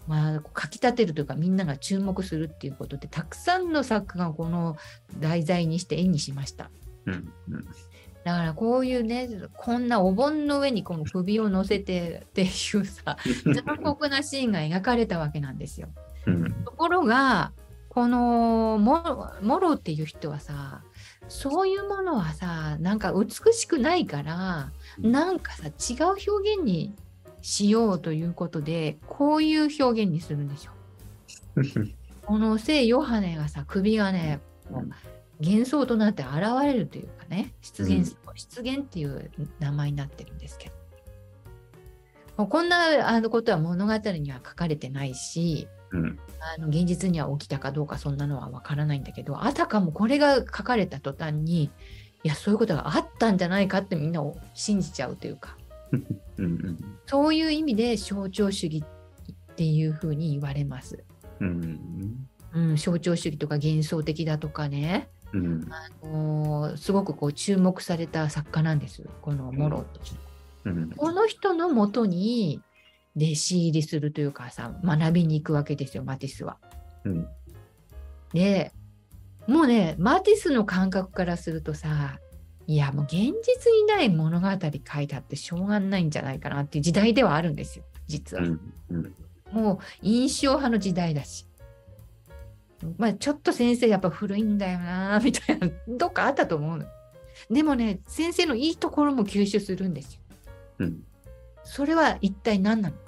[0.08, 4.76] まあ、書き立てるというかみんなが注目するっていうことでたくさんの作家がこの
[5.20, 6.72] 題材にして絵にしました。
[7.06, 7.14] うん
[7.50, 7.66] うん
[8.24, 9.28] だからこういうね、
[9.58, 13.18] こんなお盆の上にこの首を乗せてっていうさ、
[13.66, 15.90] 残酷なシーンが描かれたわけなんですよ。
[16.26, 17.52] うんところが、
[17.90, 20.84] このモモロっていう人はさ、
[21.28, 26.94] そういうものはさ、なんか美しくないから、なんかさ、違う表現に
[27.42, 30.74] しようということで、こういう表現にするんですよ。
[32.26, 34.40] この聖ヨハネがさ、首がね、
[35.42, 40.76] 幻想となって現れるというかね、出現す、出現っていう名前になってるんですけど。
[42.38, 46.20] もうこんなあのことは物語には書かれてないし、うん。
[46.58, 51.72] あの現実には起きたかどうかそんなのはわからないんだけど、あたかもこれが書かれた途端に、
[52.24, 55.58] いや、そういうことがあったんじゃないかってみんなを信じちゃうというか、
[55.92, 56.06] うん
[56.38, 58.84] うんそういう意味で象徴主義
[59.52, 61.04] っていうふうに言われます。
[61.40, 65.68] うんうん、象徴主義とか幻想的だとかね、うん。
[65.72, 70.18] あのーすごくこう注目された作家なんです、このモロっていう人。
[70.66, 70.90] うん。
[70.92, 72.62] この人のもとに
[73.16, 76.58] 弟子入りするというかさ、学びに行くわけですよ、マティスは。
[77.06, 77.28] うん
[78.34, 78.72] で、
[79.48, 82.20] もうね、マティスの感覚からするとさ、
[82.66, 83.30] いや、もう現実
[83.72, 88.44] にない物語書いたってしょうがないんじゃないかなっていう時代ではあるんですよ、実は。
[88.44, 89.16] うんうん
[89.52, 91.46] もう印象派の時代だし。
[92.98, 96.86] まあちょっと先生やっぱ古いんだよな みたいな、どっかあったと思うの。
[97.52, 100.22] でもね、先生のいいところも吸収するんですよ。
[100.80, 101.04] うん
[101.64, 102.96] それは一体何なの？
[102.98, 103.03] か。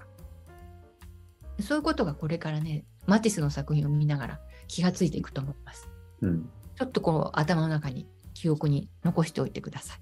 [1.60, 5.90] そういうことがこれからね、マティスの作品を見ながら気がついていくと思います。
[6.22, 10.00] うんちょっとこう頭の中に記憶に残しておいてください。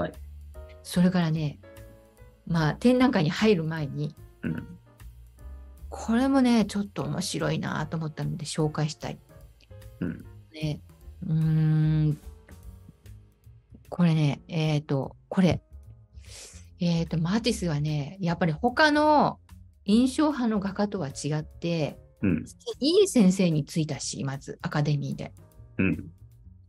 [0.00, 0.12] はい。
[0.82, 1.58] それからね、
[2.46, 4.66] まあ展覧会に入る前に、うん
[5.96, 9.18] これもね、ちょっと面白いなと思ったので紹介したい。
[10.00, 10.80] うんね、
[11.24, 12.18] うーん、
[13.90, 15.62] これね、えっ、と、これ、
[16.80, 19.38] えっ、と、マティスはね、やっぱり他の
[19.84, 22.44] 印象派の画家とは違って、うん。
[22.80, 25.32] いい先生についたし、まずアカデミーで。
[25.78, 26.10] うん。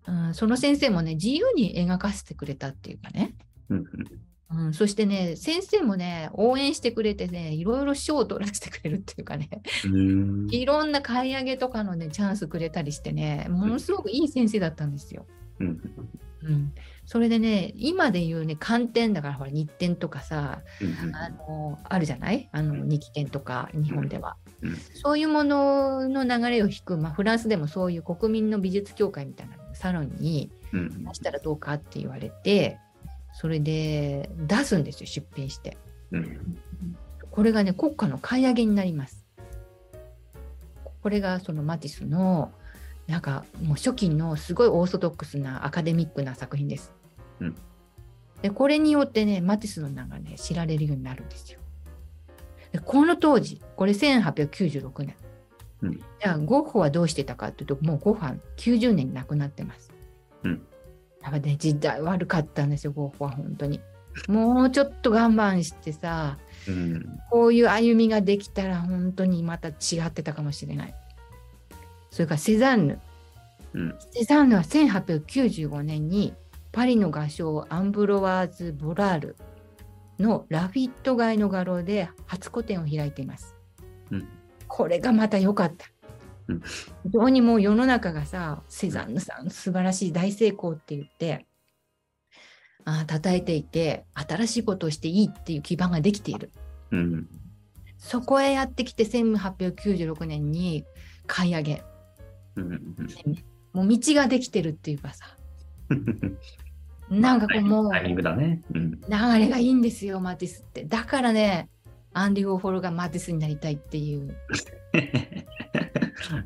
[0.07, 3.35] うん、その先生もね、自由に描かせてくれたっていうかね。
[3.69, 3.85] うん
[4.51, 9.49] うん、そしてね、先生もね、応援してくれてね、いろいろ賞を取らせてくれるっていうかね、
[9.85, 10.47] うん。
[10.51, 15.25] いろんな買い上げとかのね、チャンスくれたりしてね、ものすごくいい先生だったんですよ。
[15.59, 15.81] うん。
[16.43, 16.73] うん、
[17.05, 22.49] それでね、今で言うね、寒天だから、ほら、日展とかさ、うんあのあるじゃない？
[22.51, 24.37] あの日記展とか、日本では。
[24.61, 24.75] うん。
[24.95, 31.03] そういうものの流れを引く、まあ、フランスでもそういう国民の美術協会みたいなサロンにうん。
[31.05, 32.79] 出したらどうかって言われて、
[33.33, 35.77] それで出すんですよ、出品して。
[36.11, 36.57] うん。
[37.29, 39.25] これがね、国家の買い上げになります。
[41.03, 42.51] これがそのマティスの、
[43.07, 46.93] なんかもう初期のすごいオーソドックスなアカデミックな作品です。
[47.39, 47.55] うん
[48.41, 51.59] でこれによってね、マティスの名がね、知られるようになるんですよ。
[52.71, 55.15] でこの当時、これ1896年。
[55.81, 59.91] うんじゃあ、ゴッホはどうしてたかっていうと、もうゴッホは90年に亡くなってます。
[60.43, 60.61] うん
[61.23, 63.81] やっぱね、時代悪かったんですよ、ゴッホは本当に。
[64.27, 66.37] もうちょっと我慢してさ、
[66.67, 70.95] うんこういう歩みができたら本当にまた違ってたかもしれない。
[72.15, 72.99] それからセザンヌ。
[73.73, 76.33] うんセザンヌは1895年に
[76.71, 79.35] パリの画商アンブロワーズ・ボラール
[80.17, 83.53] のラフィット街の画廊で初個展を開いています。
[84.11, 84.29] うん
[84.65, 85.87] これがまた良かった。
[86.47, 86.61] うん
[87.03, 91.45] 非常にもう世の中がさ、セザンヌさん素晴らしい大成功って言って、
[92.85, 96.53] ああ叩いていて、新しいことをしていいっていう基盤ができている。
[96.91, 97.27] うん
[97.97, 100.85] そこへやってきて1896年に
[101.27, 101.83] 買い上げ。
[102.55, 102.95] うん
[103.75, 105.25] もう道ができてるっていうかさ、
[107.09, 108.61] なんかこうもうタイミングだね。
[108.73, 108.91] うん。
[108.91, 108.99] 流
[109.37, 110.85] れがいいんですよ、マティスって。
[110.85, 111.69] だからね、
[112.13, 114.33] アンディ・ウォーホルがマティスになりたいっていう、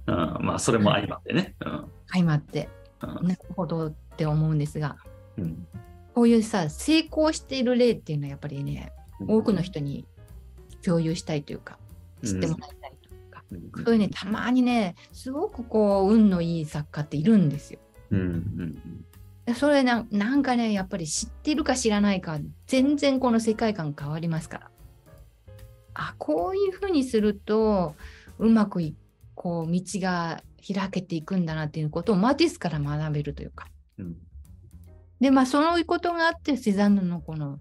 [0.07, 1.53] うんまあ、それも相まってね。
[1.63, 1.85] うん。
[2.07, 2.67] 相まって、
[3.01, 3.27] うん。
[3.27, 4.97] なるほどって思うんですが、
[5.37, 5.67] うん。
[6.15, 8.91] こういうさ、成功している例っていうのはやっぱりね、
[9.27, 10.07] 多くの人に
[10.83, 11.77] 共有したいというか、
[12.23, 12.78] 知ってもらい
[13.83, 17.79] そういうね、たまにね、すごくこう、運のいい作家っているんですよ。
[18.11, 19.05] うんうん
[19.45, 24.71] でそれななんかね、やっぱり知ってるか知らないか、全然この世界観変わりますから。
[25.95, 27.95] あ、こういうふうにすると、
[28.37, 28.95] うまくい
[29.33, 33.67] こう道が開けていくんだなっていうことをマティスから学べるというか。
[33.97, 34.15] うん
[35.19, 37.59] で、まあ、そういうことがあって、セザンヌのこの、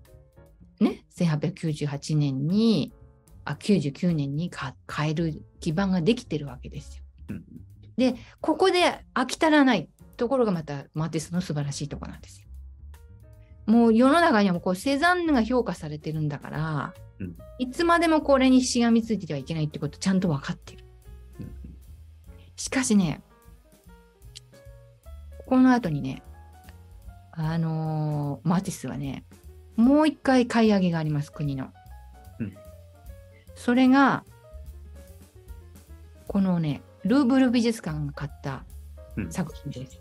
[0.80, 2.92] ね、1898年に、
[3.44, 7.04] あ、99年にか変える基盤ができてるわけですよ。
[7.30, 7.44] うん
[7.96, 12.48] で、ここで飽き足らないところがまたマティスの素晴らしいところなんですよ。
[13.66, 20.84] もう世の中にはもうこうセザンヌが評価されてるんだから、うんいつまでもこれにしがみついててはいけないってことちゃんと分かってる。
[21.40, 21.50] うん
[22.54, 23.20] しかしね、
[25.46, 26.22] この後にね、
[27.32, 29.24] あのーマティスはね、
[29.74, 31.72] もう一回買い上げがあります、国の。
[32.38, 32.54] うん
[33.56, 34.24] それが、
[36.28, 38.64] このね、ルーブル美術館が買った
[39.16, 39.32] うん。
[39.32, 40.00] 作品です。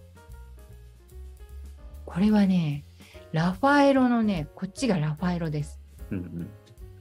[2.06, 2.84] これはね、
[3.32, 5.80] ラファエロのね、こっちがラファエロです。
[6.12, 6.50] うん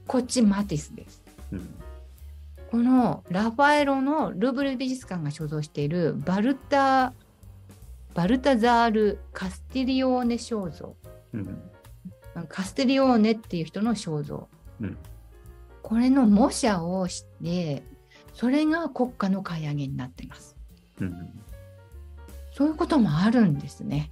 [0.07, 1.21] こっちマティスです。
[1.51, 1.69] うん。
[2.71, 7.13] このラファエロのルーブル美術館が所蔵しているバルタ
[8.13, 10.95] バルタザール・カスティリオーネ肖像。
[11.33, 11.61] うん。
[12.47, 14.47] カステリオーネっていう人の肖像、
[14.81, 14.97] うん。
[15.83, 17.83] これの模写をして
[18.37, 20.55] それが国家の買い上げになってます。
[21.01, 21.41] うん。
[22.53, 24.11] そういうこともあるんですね。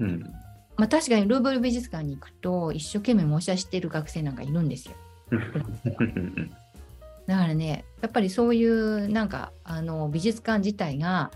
[0.00, 0.22] うん。
[0.78, 4.94] まあ確かにルーブル美術館に行くと一生懸命模写してる学生なんかいるんですよ。
[5.32, 6.50] う ん
[7.26, 11.30] だからね、やっぱりそういうなんかあの美術館自体が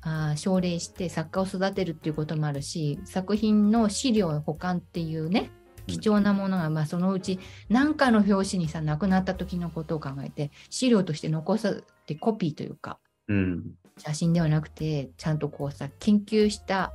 [0.00, 5.52] あー奨励して作家を育てるっていうこともあるし、作品の資料保管っていうね、
[5.90, 11.74] 貴重なものが、まあ、そのうち何かの表紙にさ、亡くなった時のことを考えて、資料として残さっ
[12.06, 12.98] てコピーというか、
[13.28, 13.64] うん
[13.98, 16.92] 写真ではなくて、ちゃんとこうさ、研究した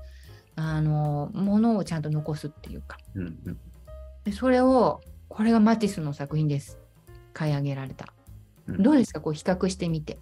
[0.56, 3.60] あのものをちゃんと残すっていうか、うんうん
[4.24, 6.80] でそれを、これがマティスの作品です。
[7.34, 8.08] 買い上げられた。
[8.68, 9.22] うんどうですか？
[9.22, 10.18] こう比較してみて。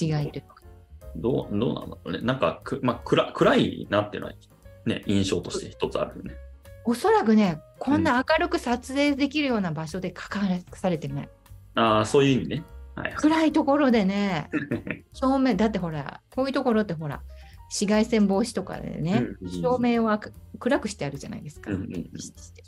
[0.00, 0.54] 違いというか。
[1.16, 2.20] どうどうなんだろうね。
[2.20, 4.34] なんかく、まあ、暗暗いなっていうのは、
[4.86, 6.34] ね、印象として一つあるよね。
[6.84, 10.40] おそらくね、こんな明るく撮影できるような場所で書か
[10.72, 11.28] されてるね。
[11.74, 12.64] ああ、そういう意味ね。
[12.94, 13.14] はい。
[13.16, 14.50] 暗いところでね、
[15.12, 17.22] 照明、だってほら、こういうところってほら、
[17.68, 20.20] 紫外線防止とかでね、うん照明を明
[20.58, 21.70] 暗くしてあるじゃないですか。
[21.70, 22.10] うんうんうん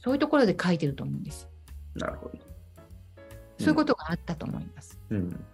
[0.03, 1.49] そういうところで書いてると思うんですよ。
[1.97, 2.39] なるほど。
[3.59, 4.99] そういうことがあったと思います。
[5.11, 5.45] うん。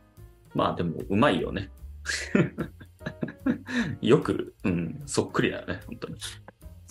[0.55, 1.71] まあでも、うまいよね。
[4.01, 6.17] よく、うん、そっくりだよね、本当に。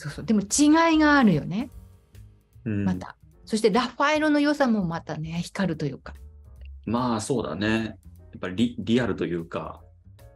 [0.02, 0.26] そうそう。
[0.26, 1.70] でも違いがあるよね、
[2.66, 3.16] うん、また。
[3.46, 6.16] そしてラファエロの良さもまたね、光るというか。
[6.86, 7.98] まあそうだね。
[8.32, 9.82] やっぱりリリアルというか、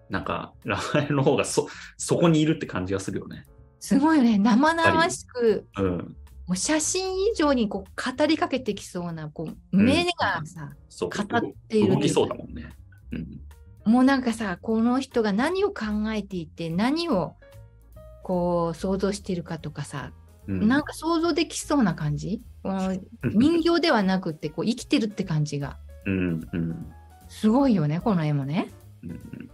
[0.09, 3.45] なんか、ラファエルの方がそ、そこにいるって感じがするよね。
[3.79, 6.15] すごいよね、生々しく、うん。
[6.45, 11.09] もう写真以上にこう語りかけてきそうな、こう目がさ、そう。
[11.09, 12.69] 語っている動きそうだもんね。
[13.11, 13.91] うん。
[13.91, 17.35] もうなんかさ、この人が何を考えていて、何を
[18.25, 20.11] こう想像しているかとかさ、
[20.47, 22.41] うん、なんか想像できそうな感じ？
[23.23, 26.91] 人形ではなくってこう生きてるって感じがうん、うん。
[27.27, 28.69] すごいよね、この絵もね。
[29.03, 29.49] うん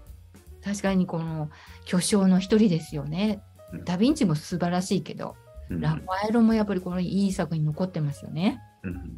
[0.63, 1.49] 確かにこの
[1.85, 3.41] 巨匠の一人ですよね
[3.73, 3.83] うん。
[3.83, 5.35] ダ・ヴィンチも素晴らしいけど、
[5.69, 5.81] うん。
[5.81, 8.61] ラファエロもやっぱりこのいい作品残ってますよね。
[8.83, 9.17] うん。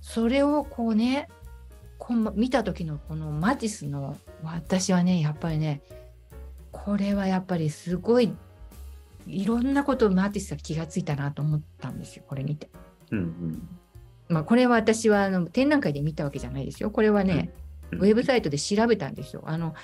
[0.00, 1.28] それをこうね、
[1.98, 5.82] こん見た時のこのマティスの私はね、やっぱりね、
[6.72, 8.32] これはやっぱりすごい
[9.26, 12.68] いろんなことをマティスが気がついたなと思ったんですよ、これ見て。
[13.10, 13.18] うん。
[13.18, 13.68] うん。
[14.28, 16.90] まあ、これは私はあの展覧会で見たわけじゃないですよ。
[16.90, 17.60] これはね、うん
[17.92, 19.42] ウェブサイトで調べたんですよ。
[19.46, 19.74] あの、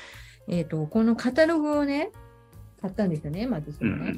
[0.49, 2.13] えっ、と、このカタログをね、
[2.81, 3.99] 買ったんですよね、マティスうん。
[3.99, 4.15] のね。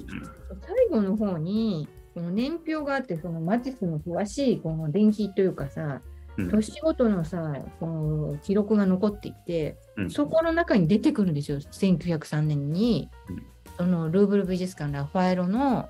[0.66, 6.02] 最後の方に、この年表があって、そのマティスの詳しいこの電気というかさ、
[6.36, 6.50] うん。
[6.50, 11.58] 年ごとのさ、この記録が残っていて、うんそこの中に出てくるんですよ。
[11.58, 13.46] 1903年にうん、
[13.78, 15.88] そのルーブル美術館ラファエロの、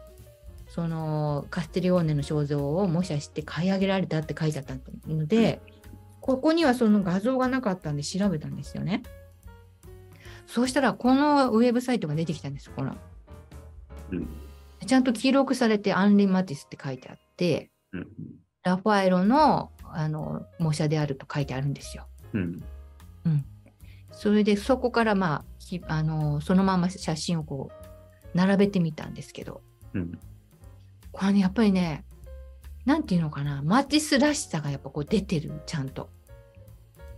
[0.68, 4.74] そのカステリオーネの肖像を模写して買い上げられたって書いてあった
[5.06, 5.62] ので、
[6.20, 9.02] ここにはその画像がなかったんで調べたんですよね。
[10.46, 12.94] そうしたら、このウェブサイトが出てきたんです、ほら。
[14.12, 14.28] うん。
[14.86, 18.06] ちゃんと記録されてアンリ・マティスって書いてあって、うん。
[18.62, 22.06] ラファエロのあの模写であると書いてあるんですよ。
[22.34, 22.62] うん。
[24.18, 27.77] それでそこからまあきあのそのまま写真をこう
[28.38, 29.62] 並べてみたんですけど
[29.94, 30.18] うん。
[31.10, 32.04] これねやっぱりね
[32.84, 36.08] なんていうのかなマティスらしさがやっぱこう出てるちゃんと。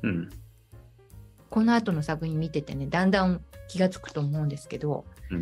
[0.03, 0.31] うん。
[1.51, 5.37] この後の作品見ててねだんだん気がつくと思うんですけどう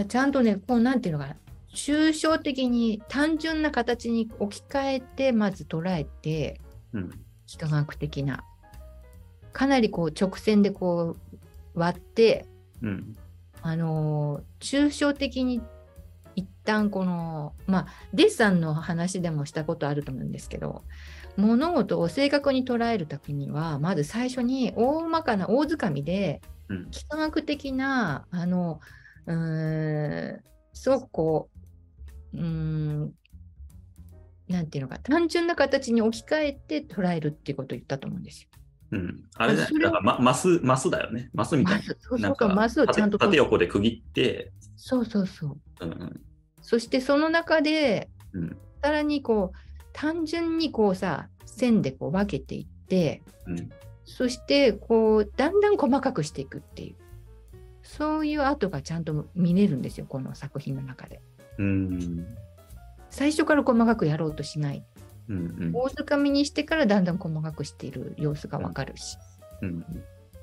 [0.00, 0.06] ん。
[0.08, 1.36] ちゃんとねこうなんていうのかな
[1.74, 6.58] 抽象的に単純な形に置き換えてまず捉えて
[6.94, 7.10] うん。
[7.46, 8.42] 幾何学的な
[9.52, 11.16] かなりこう直線でこ
[11.74, 12.46] う割って
[12.80, 13.16] うん。
[13.62, 15.60] あのー抽象的に
[16.34, 20.82] 一旦このまあデッサンの話でもしたことあると思うんですけど
[21.36, 26.88] 物事を正確に捉えるためにはまず最初に大まかな大掴みでうん。
[26.90, 28.80] 幾何学的なあの
[29.26, 30.40] うーん
[30.72, 31.50] すごくこ
[32.32, 33.12] ううーん
[34.48, 38.48] なんていうのか単純な形に置き換えて捉えるっていうことを言ったと思うんですよ。
[38.92, 39.24] うん。
[39.34, 41.30] あれだだから、ま、マス、マスだよね。
[41.32, 42.28] マスみたいまずそうな。
[42.28, 45.58] そうかまずちゃんと縦縦横で区切って、そうそうそう。
[45.80, 46.20] うんうん。
[46.60, 48.56] そしてその中でうん。
[48.82, 49.58] さらにこう
[49.92, 53.70] 単純にこうさ線でこう分けていってうん。
[54.04, 56.96] そしてこうだんだん細かくしていくっていう
[57.82, 61.20] そういう跡がちゃんと見れるんですよこの作品の中で。
[61.58, 62.26] うん。
[63.10, 64.84] 最初から細かくやろうとしない
[65.28, 65.36] うん。
[65.36, 65.72] うん。
[65.74, 69.16] 大掴みにしてからだんだん細かくしている様子がわかるし、
[69.62, 69.84] うん。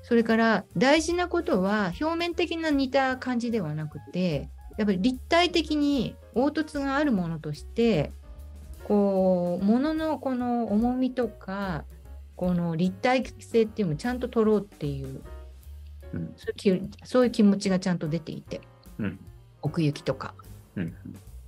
[0.02, 8.12] それから大事なことは表面的な似た感じではなくてやっぱり立体的に凹凸があるものとして
[8.84, 11.84] こう物のこの重みとか
[12.34, 15.20] この立体性っていうのをちゃんと取ろうっていう
[16.12, 16.34] うん。
[17.04, 18.62] そういう気持ちがちゃんと出ていて
[18.98, 19.20] うん。
[19.62, 20.34] 奥行きとか
[20.76, 20.94] うん。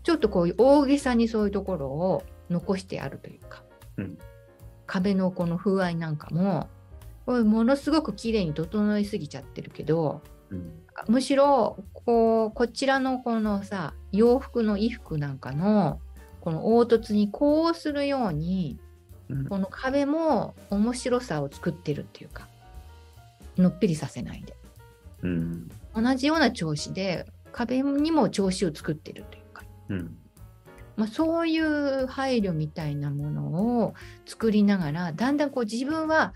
[0.03, 3.63] ちょっとこういう大げさにそういうところを残してあるというか、
[3.97, 4.19] うん
[4.87, 6.69] 壁のこの風合いなんかも
[7.25, 10.73] これものすごく綺麗に整いすぎちゃってるけどうん。
[11.09, 15.99] むしろこうこちらのこのさ洋服の衣服なんかの
[16.43, 18.79] この凹凸にこうするように
[19.31, 19.47] うん。
[19.47, 22.49] この壁も面白さを作ってるっていうか
[23.57, 24.55] のっぺりさせないで
[25.23, 25.71] うん。
[25.95, 30.19] 同じような調子で壁にも調子を作ってるというかうん。
[30.97, 33.95] まあ、そういう配慮みたいなものを
[34.27, 36.35] 作りながらだんだんこう自分は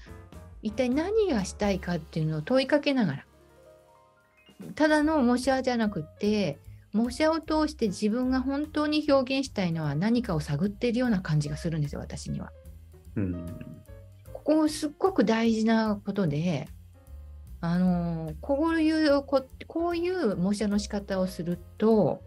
[0.63, 3.27] 一体何がしたいかっていうのを問いかけながら
[4.75, 6.59] ただの模写じゃなくて
[6.93, 12.51] 模写を通して自分が本当に表現したいのは何かを探っているような感じがするんですよ私には。
[13.17, 13.47] うん。
[14.33, 16.69] ここすっごく大事なことで
[17.61, 22.23] あのこういうここういう模写の仕方をすると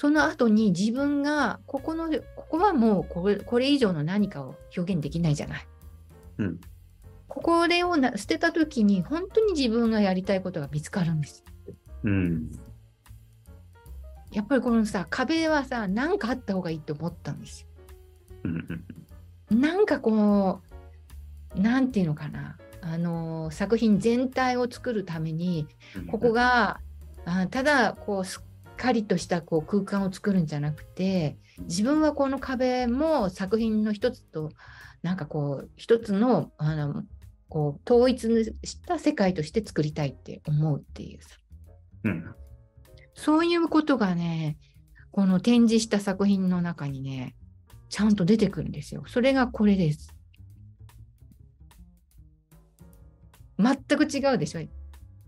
[0.00, 5.66] その後に自分がここのここはもうこれこれ以上の何かを表現できないじゃない。
[6.38, 6.60] うん。
[7.28, 11.44] ここれをな捨てた時に本当に自分がやりたいことが見つかるんです。
[12.04, 12.50] うん。
[14.32, 17.68] やっぱりこのさ壁はさ何かあった方がいいと思ったんですよ。
[19.50, 19.60] うん。
[19.60, 20.62] なんかこ
[21.54, 25.68] うなんていうのかなあの作品全体を作るために
[26.10, 26.80] ここが
[27.26, 28.49] あただこうすっ
[28.80, 34.50] かりとしたこう空間を作るんじゃなくて自分はこの壁も作品の一つと
[35.02, 37.02] なんかこう一つのあの
[37.50, 41.36] こう統一した世界として作りたいって思うっていうさ
[42.04, 42.34] うん。
[43.14, 44.56] そういうことがね
[45.10, 47.34] この展示した作品の中にね
[47.90, 49.02] ちゃんと出てくるんですよ。
[49.06, 50.14] それがこれです。
[53.58, 54.60] 全く違うでしょ？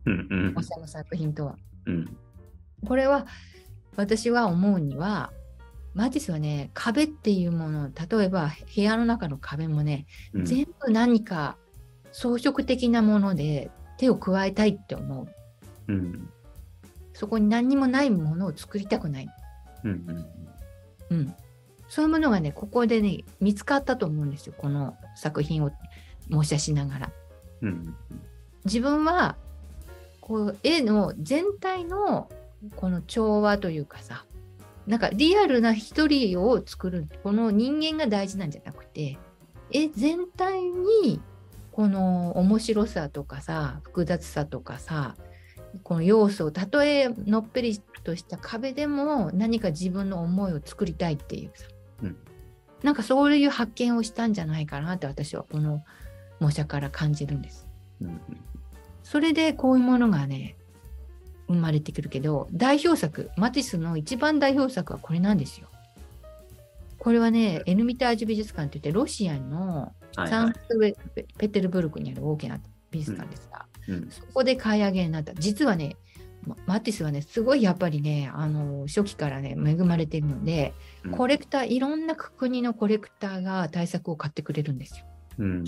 [0.07, 0.28] うん。
[0.30, 1.57] うんおしゃの作品とは。
[1.86, 2.16] うん。
[2.87, 3.26] これは
[3.97, 5.33] 私は思うには
[5.95, 10.45] マティスはね壁っていうもの例えば部屋の中の壁もね、うん。
[10.45, 11.57] 全部何か
[12.12, 16.30] 装飾的なもので手を加えたいって思ううん。
[17.12, 19.28] そこに何にもないものを作りたくない、
[19.85, 20.26] うん。
[21.11, 21.35] うん、
[21.89, 25.70] そういうものがねここでね見つかったと思うんですよこの作品を
[26.30, 27.11] 模写しながら
[27.61, 27.95] うん。
[28.64, 29.37] 自分は
[30.22, 32.30] こう絵の全体の
[32.76, 34.24] この調和というかさ
[34.86, 39.18] なんかリアルな一人を作るこの人間が大事なんじゃなくて
[39.70, 41.20] 絵全体に
[41.70, 45.16] この面白さとかさ複雑さとかさ
[45.82, 51.66] この要素をたとえのっぺりとした壁でも何か自分の思いを作りたいっていうさ、
[52.02, 52.16] うん
[52.82, 55.84] なんかそういう発見をしたんじゃないかなって私はこの
[56.40, 57.68] 模写から感じるんです。
[58.00, 58.20] うん。
[59.04, 60.56] それでこういうものがね
[61.53, 65.68] 生まれてくるけど代表作マティスの一番代表作はこれなんですよ。
[66.98, 70.59] これはねエヌミタージュ美術館って言ってロシアのサンク。
[70.61, 72.61] トペペテルブルクにある大きな
[72.92, 74.09] 美術館ですが、うん。
[74.11, 75.96] そこで買い上げになった実はね
[76.46, 80.74] ママティスはねすごいやっぱりねあの初期からね恵まれているので
[81.05, 85.07] うんコレクターいろんな国のコレクターが対策を買ってくれるんですよ。
[85.38, 85.64] うん。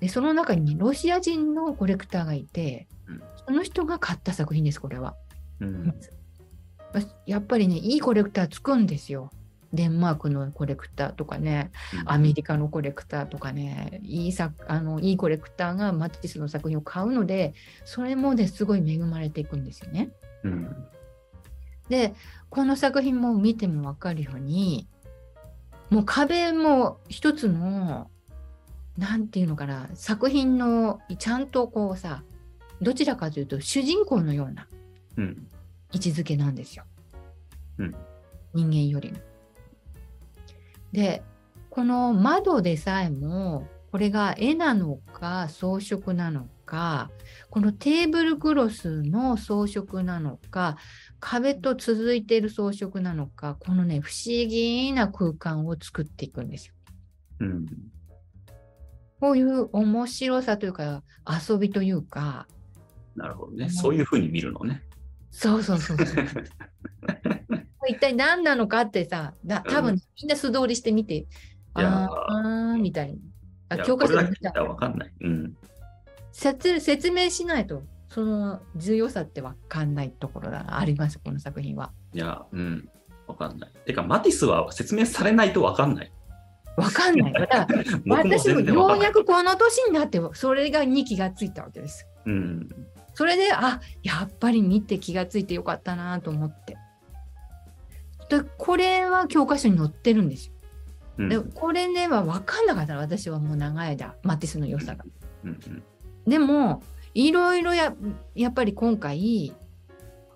[0.00, 2.99] でその中に、ね、ロシア人のコレクターがいて、うん
[3.46, 5.16] その人が買った作品です、これは。
[5.60, 5.94] うん。
[7.26, 9.30] やっぱりね、いいコレクターつくんですよ。
[9.72, 11.70] デンマークのコレクターとかね、
[12.04, 17.54] アメリカのコレクターとかね、いい作あのいいコレクターがマティスの作品を買うので、
[17.84, 20.10] それもですごい恵まれていくんですよね。
[20.42, 20.76] うん。
[21.88, 22.14] で、
[22.48, 24.88] この作品も見ても分かるように、
[25.88, 28.10] もう壁も一つの、
[28.96, 32.24] なんていうのかな、作品のちゃんとこうさ、
[32.80, 34.66] どちらかというと主人公のような
[35.16, 35.48] うん。
[35.92, 36.84] 位置づけなんですよ。
[37.78, 37.94] うん
[38.52, 39.18] 人間よりも。
[40.92, 41.22] で、
[41.68, 47.10] この窓でさえも、これが絵なのか装飾なのか、
[47.48, 50.76] このテーブルクロスの装飾なのか、
[51.20, 56.74] 壁と続いている装飾なのか、このね、不思議な空間を作っていくんですよ。
[57.40, 57.66] うん。
[59.20, 61.02] こういう面白さというか、
[61.48, 62.46] 遊びというか、
[63.20, 63.68] なるほどね。
[63.68, 64.82] そういうふうに見るのね。
[65.30, 66.24] そうそうそうそう。
[67.86, 71.26] 一体何なのかってさ、だ多分みんな素通りしてみて、い
[71.76, 73.20] やあーあーみたいに。
[73.68, 75.12] あいや教科書で見たらわかんない。
[75.20, 75.56] うん。
[76.32, 81.92] 説説明しないと、その重要さってわかんないところがあります、この作品は。
[82.14, 82.88] いや、うん。
[83.26, 83.72] わかんない。
[83.84, 86.12] てか、マティスは説明されないとわかんない。
[86.76, 87.32] わかんない。
[87.32, 87.66] だから
[88.06, 88.60] 私も。
[88.60, 92.06] ようやくこの年になって、それがに気がついたわけです。
[92.26, 92.68] うん。
[93.14, 96.76] それで、あやっぱり見て気がついてよかったなと思って。
[98.28, 100.54] でこれは教科書に載ってるんですよ。
[101.18, 101.28] うん。
[101.28, 105.04] でこれねは分かんなかったの私はもう長い間マティスの良さが。
[105.44, 105.82] うんうん
[106.26, 106.82] でも
[107.14, 107.94] いろいろや
[108.34, 109.52] やっぱり今回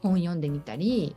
[0.03, 1.17] 本読んでみたり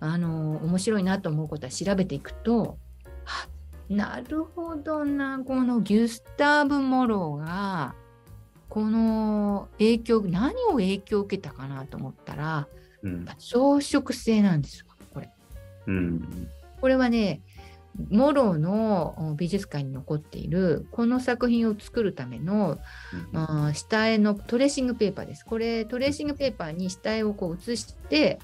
[0.00, 2.78] あの面白いなと思うことは調べていくと
[3.26, 3.48] あ
[3.88, 7.94] なるほどなこのギュスターブ・モローが
[8.70, 12.68] この影響何を影響を受けたかなと思ったら
[13.02, 15.30] うん装飾性なんですよこれ。
[15.86, 16.48] うん
[16.80, 17.42] これはね、
[18.08, 22.78] モロの美術館に残っているこの作品を作るための、
[23.34, 25.44] あー下絵のトレーシングペーパーです。
[25.44, 28.38] これトレーシングペーパーに下絵をこう写して、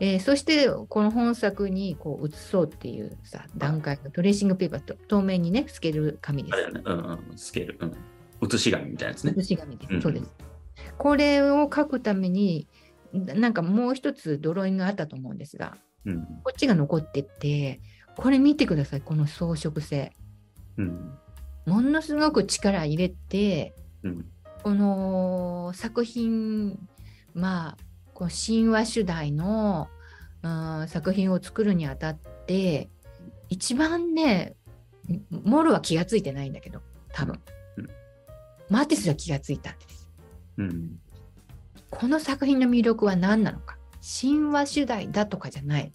[0.00, 6.82] えーそしてこの本作にこう写そうっていうさ段階のトレーシングペーパーと透明にね透ける紙です。
[6.84, 7.20] うんうん。
[7.36, 7.78] スケール。
[7.80, 7.96] うん。
[8.40, 9.32] 写し紙みたいなやつね。
[9.36, 9.94] 写し紙です。
[9.94, 10.32] うんそうです。
[10.98, 12.68] これを書くために
[13.12, 16.24] なんかもう一つドローイングがあったと思うんですが、うん。
[16.44, 17.80] こっちが残ってて、
[18.16, 20.12] これ見てください、この装飾性。
[20.76, 21.18] うん。
[21.66, 24.26] ものすごく力入れて、うん。
[24.62, 26.78] この作品、
[27.34, 27.76] まあ、
[28.14, 29.88] こう神話主題の、
[30.42, 30.48] う
[30.84, 32.88] ん作品を作るにあたって、
[33.48, 34.54] 一番ね、
[35.30, 36.82] モロは気がついてないんだけど、
[37.12, 37.34] 多分。
[37.34, 37.55] うん
[38.68, 40.08] マティスは気がついたんです。
[40.58, 41.00] うん。
[41.90, 43.76] この作品の魅力は何なのか。
[44.00, 45.92] 神話主題だとかじゃない。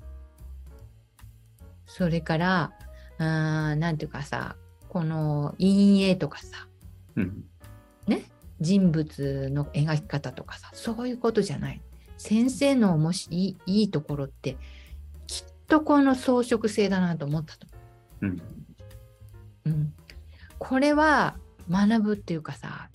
[1.85, 2.73] それから、
[3.17, 4.55] あーなんていうかさ、
[4.89, 6.67] この陰影とかさ、
[7.15, 7.45] うん。
[8.61, 11.81] 人物の描き方とかさ、そういうことじゃない。
[12.17, 14.57] 先生のもしいいいいところって、
[15.25, 17.67] きっとこの装飾性だなと思ったと。
[18.21, 18.41] うん。
[19.65, 19.93] うん、
[20.59, 21.37] これは
[21.71, 22.89] 学ぶっていうかさ、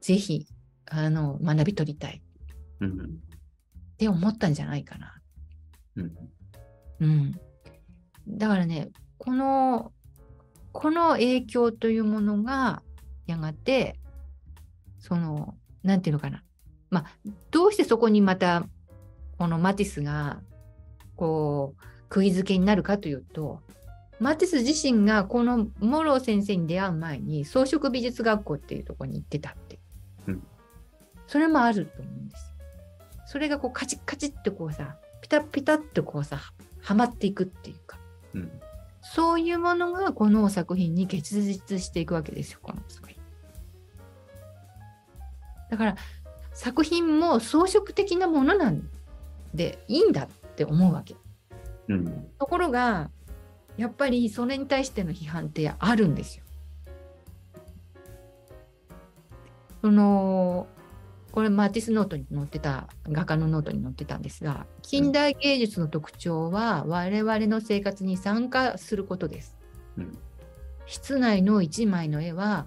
[0.00, 0.46] ぜひ
[0.86, 2.22] あの学び取りたい
[2.80, 3.00] うん。
[3.00, 5.14] って思ったんじゃないかな。
[5.96, 6.12] うん。
[7.00, 7.40] うん、
[8.26, 8.88] だからね
[9.18, 9.92] この
[10.72, 12.82] この影響というものが
[13.26, 13.98] やがて
[14.98, 16.42] そのなんていうのかな
[16.90, 17.04] まあ
[17.50, 18.64] どうしてそこにまた
[19.38, 20.40] このマティスが
[21.16, 23.60] こう釘付けになるかというと
[24.18, 29.78] マティス自身がこのモロー先生に出会う前に装飾美術学校っていうところに行ってたって、
[30.26, 30.42] うん
[31.26, 32.54] それもあると思うんですよ。
[33.26, 36.38] それがこうカチッカチッってこうさピタッピタッとこうさ
[36.80, 37.98] はまっていくっていうか
[38.34, 38.60] うん。
[39.02, 43.20] そういうものがこの作品に結実していくわけですよこの作品。
[45.68, 45.96] だから
[46.54, 48.88] 作品も装飾的なものなん
[49.52, 51.16] でいいんだって思うわけ。
[51.88, 52.28] うん。
[52.38, 53.10] ところが
[53.76, 56.44] やっぱりそれに対しての批判ってあるんですよ。
[59.82, 60.66] その
[61.32, 69.56] これマティスノートに載ってた画家のノートに載ってたんですが近代芸術の特徴は我々の生活に参加することです。
[69.98, 70.18] うん
[70.88, 72.66] 室内の一枚の絵は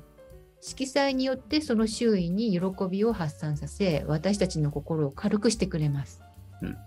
[0.60, 6.22] 色彩によってその周囲に喜びを発散させ私たちの心を軽くしてくれます。
[6.62, 6.78] うん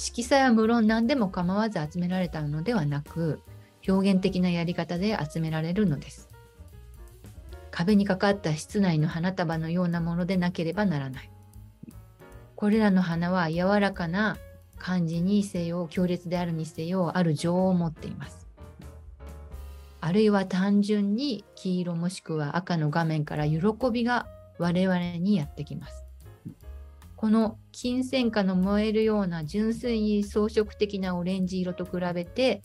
[0.00, 3.40] 色彩は無論何でも構わず集められたのではなく
[3.86, 6.28] 表現的なやり方で集められるのです。
[7.72, 11.30] 壁にかかった室内の花束のようなものでなければならない。
[12.54, 14.36] これらの花は柔らかな
[14.78, 18.46] 感じにせよ、強烈であるにせよ、ある情を持っています。
[20.00, 23.58] あるいは単純に黄色もしくは赤の画面から喜
[23.92, 24.28] びが
[24.58, 26.07] 我々にやってきます。
[27.18, 32.62] この金銭花の燃えるような純粋に装飾的なオレンジ色と比べて、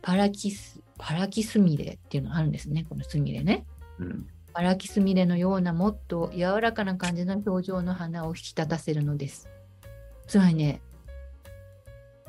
[0.00, 3.66] パラキス、パラキスミレっていうのがあるんですね、このスミレね。
[3.98, 4.28] うん。
[4.52, 9.48] パラキスミレのようなもっと柔らかな感じの表情の花を引き立たせるのです。
[10.28, 10.80] つまりね、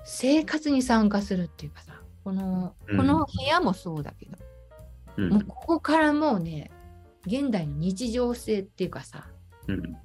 [0.03, 4.37] 生活に参加するっていうかさ、このうんこの部屋もそうだけど、
[5.17, 5.29] うん。
[5.29, 6.71] もうここからもうね、
[7.27, 9.27] 現代の日常性っていうかさ、
[9.67, 9.95] うん。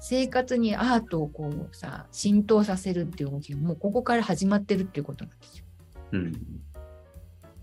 [0.00, 5.64] 生活にアートをこうさ、浸透させるっていう動きがもうここから始まってるっていうことなんですよ。
[6.12, 6.32] うん。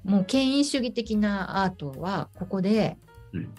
[0.04, 2.98] もう権威主義的なアートはここで、
[3.34, 3.54] うん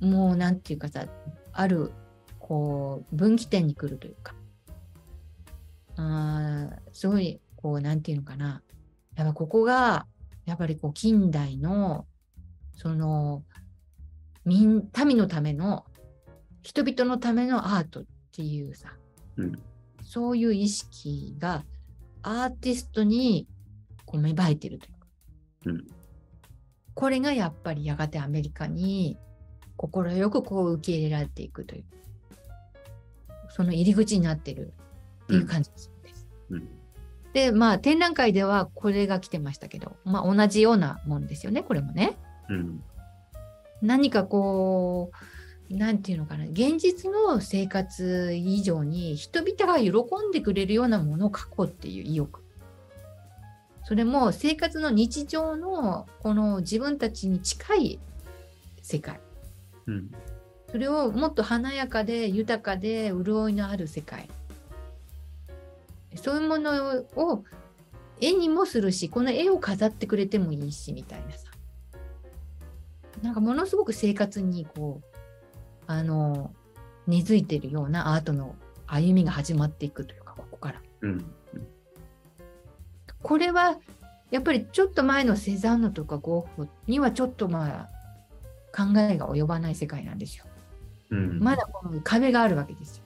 [0.00, 1.06] もうなんていうかさ
[1.52, 1.92] ある
[2.38, 4.34] こう分岐点に来るというか
[5.96, 8.62] あーすごいこうなんていうのかな
[9.16, 10.06] やっぱここが
[10.44, 12.06] やっぱりこう近代の
[12.76, 13.44] その
[14.44, 15.86] 民民のための
[16.64, 18.04] 人々のためのアートっ
[18.34, 18.96] ていうさ
[19.36, 19.62] うん。
[20.02, 21.64] そういう意識が
[22.22, 23.46] アーティストに
[24.06, 25.06] こう芽生えてるというか、
[25.66, 25.86] うん
[26.94, 29.18] これがやっぱりやがてアメリカに
[29.76, 31.84] 快くこう受け入れられていくという
[33.50, 34.72] その入り口になってる
[35.24, 35.90] っていう感じです。
[36.50, 36.68] うん。
[37.32, 42.16] でまあ展覧会ではこれが来てましたけど、まあ、同じようなもんですよねこれもね。
[42.48, 42.82] うん。
[43.82, 45.16] 何かこう
[45.70, 49.90] なんていうのかな現実の生活以上に人々が喜
[50.28, 52.42] んでくれるようなものを描こうっていう意欲。
[53.84, 57.98] それも生活の日常のこの自分たちに近い
[58.82, 59.20] 世界。
[59.86, 60.10] うん。
[60.70, 64.28] それをもっと華やかで豊かで潤いのある世界。
[66.16, 67.44] そういうものを
[68.20, 71.50] 絵にもするしこの絵を飾ってくれてもいいしみたいなさ。
[73.22, 75.13] なんかものすごく生活にこう
[75.86, 76.52] あの
[77.06, 78.54] 根付いてるようなアートの
[78.86, 81.24] 歩みが始まっていくというかここからうん。
[83.22, 83.78] これは
[84.30, 87.94] やっぱりちょっと前のセザンヌとかゴッホにはちょっとまあ
[88.76, 90.44] 考えが及ばない世界なんですよ
[91.10, 91.40] うん。
[91.40, 93.04] まだこの壁があるわけですよ。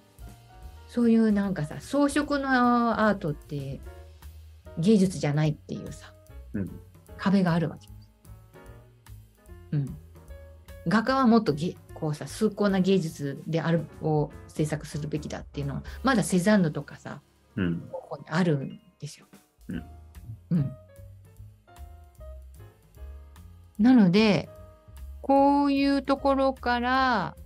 [0.87, 3.81] そういうなんかさ装飾のアートって
[4.79, 6.13] 芸術じゃないっていうさ
[6.55, 6.81] うん。
[7.17, 8.11] 壁があるわけです。
[9.73, 9.97] うん。
[10.89, 17.21] 画家はもっとげこうさ崇高な芸術であるを制作するべきだっていうのはまだセザンヌとかさ
[17.57, 17.89] うん。
[17.91, 19.27] ここにあるんですよ。
[19.69, 19.85] うん。
[20.51, 20.73] うん。
[23.79, 24.49] なので
[25.23, 27.37] こういうところから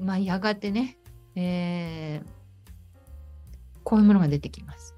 [0.00, 0.98] まあやがてね、
[1.34, 2.36] えー
[3.82, 4.96] こういうものが出てきます。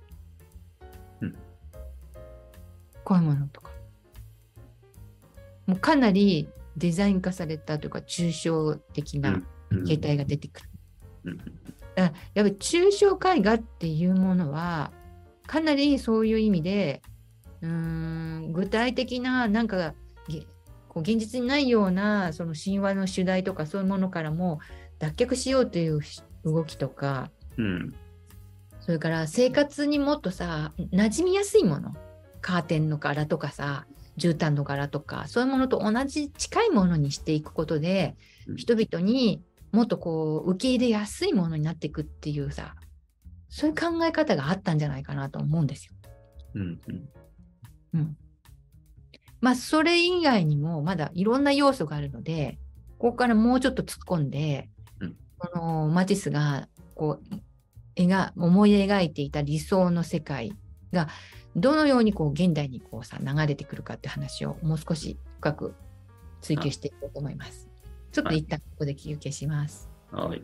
[1.21, 1.37] うん
[3.05, 3.71] こういうものとか。
[5.67, 6.49] もうかなり
[6.79, 9.85] デザイン化されたというか抽象的なうん。
[9.85, 10.71] 形態が出てくる。
[11.25, 11.37] うん。
[11.37, 11.51] だか
[11.95, 14.93] らやっぱり抽象絵画っていうものは
[15.47, 17.03] かなりそういう意味で
[17.61, 19.95] うーん具体的ななんか
[20.29, 20.47] げ
[20.89, 24.61] こう現実にないようなその神話の主題とかそういうものからも
[24.99, 26.01] 脱却しようという
[26.45, 27.95] 動きとかうん。
[28.81, 31.95] それから生活にもっとさ馴染みやすいもの
[32.41, 33.87] カーテンの柄とかさ
[34.19, 38.17] 絨毯の柄とかそういうものと同じ近いものにしていくことで
[38.47, 39.43] うん人々に
[39.73, 42.75] もっとこう受け入れやすいものになっていくっていうさ
[43.49, 45.93] そういう考え方があったんじゃないかなと思うんですよ。
[46.55, 46.81] うん。
[46.87, 47.09] うん。
[47.95, 48.17] うん、
[49.41, 52.59] まあそれ以外にもまだいろんな要素があるので
[52.99, 54.69] ここからもうちょっと突っ込んで、
[55.01, 57.37] うんこのマティスがこう
[57.95, 60.53] 絵が思い描いていた理想の世界
[60.93, 61.09] が
[61.59, 65.75] どのようにこう現代にこうさ流れてくるかって話をもう少し深く
[66.41, 67.69] 追求していこうと思います。
[68.13, 69.89] ちょっと一旦ここで休憩します。
[70.11, 70.43] はい。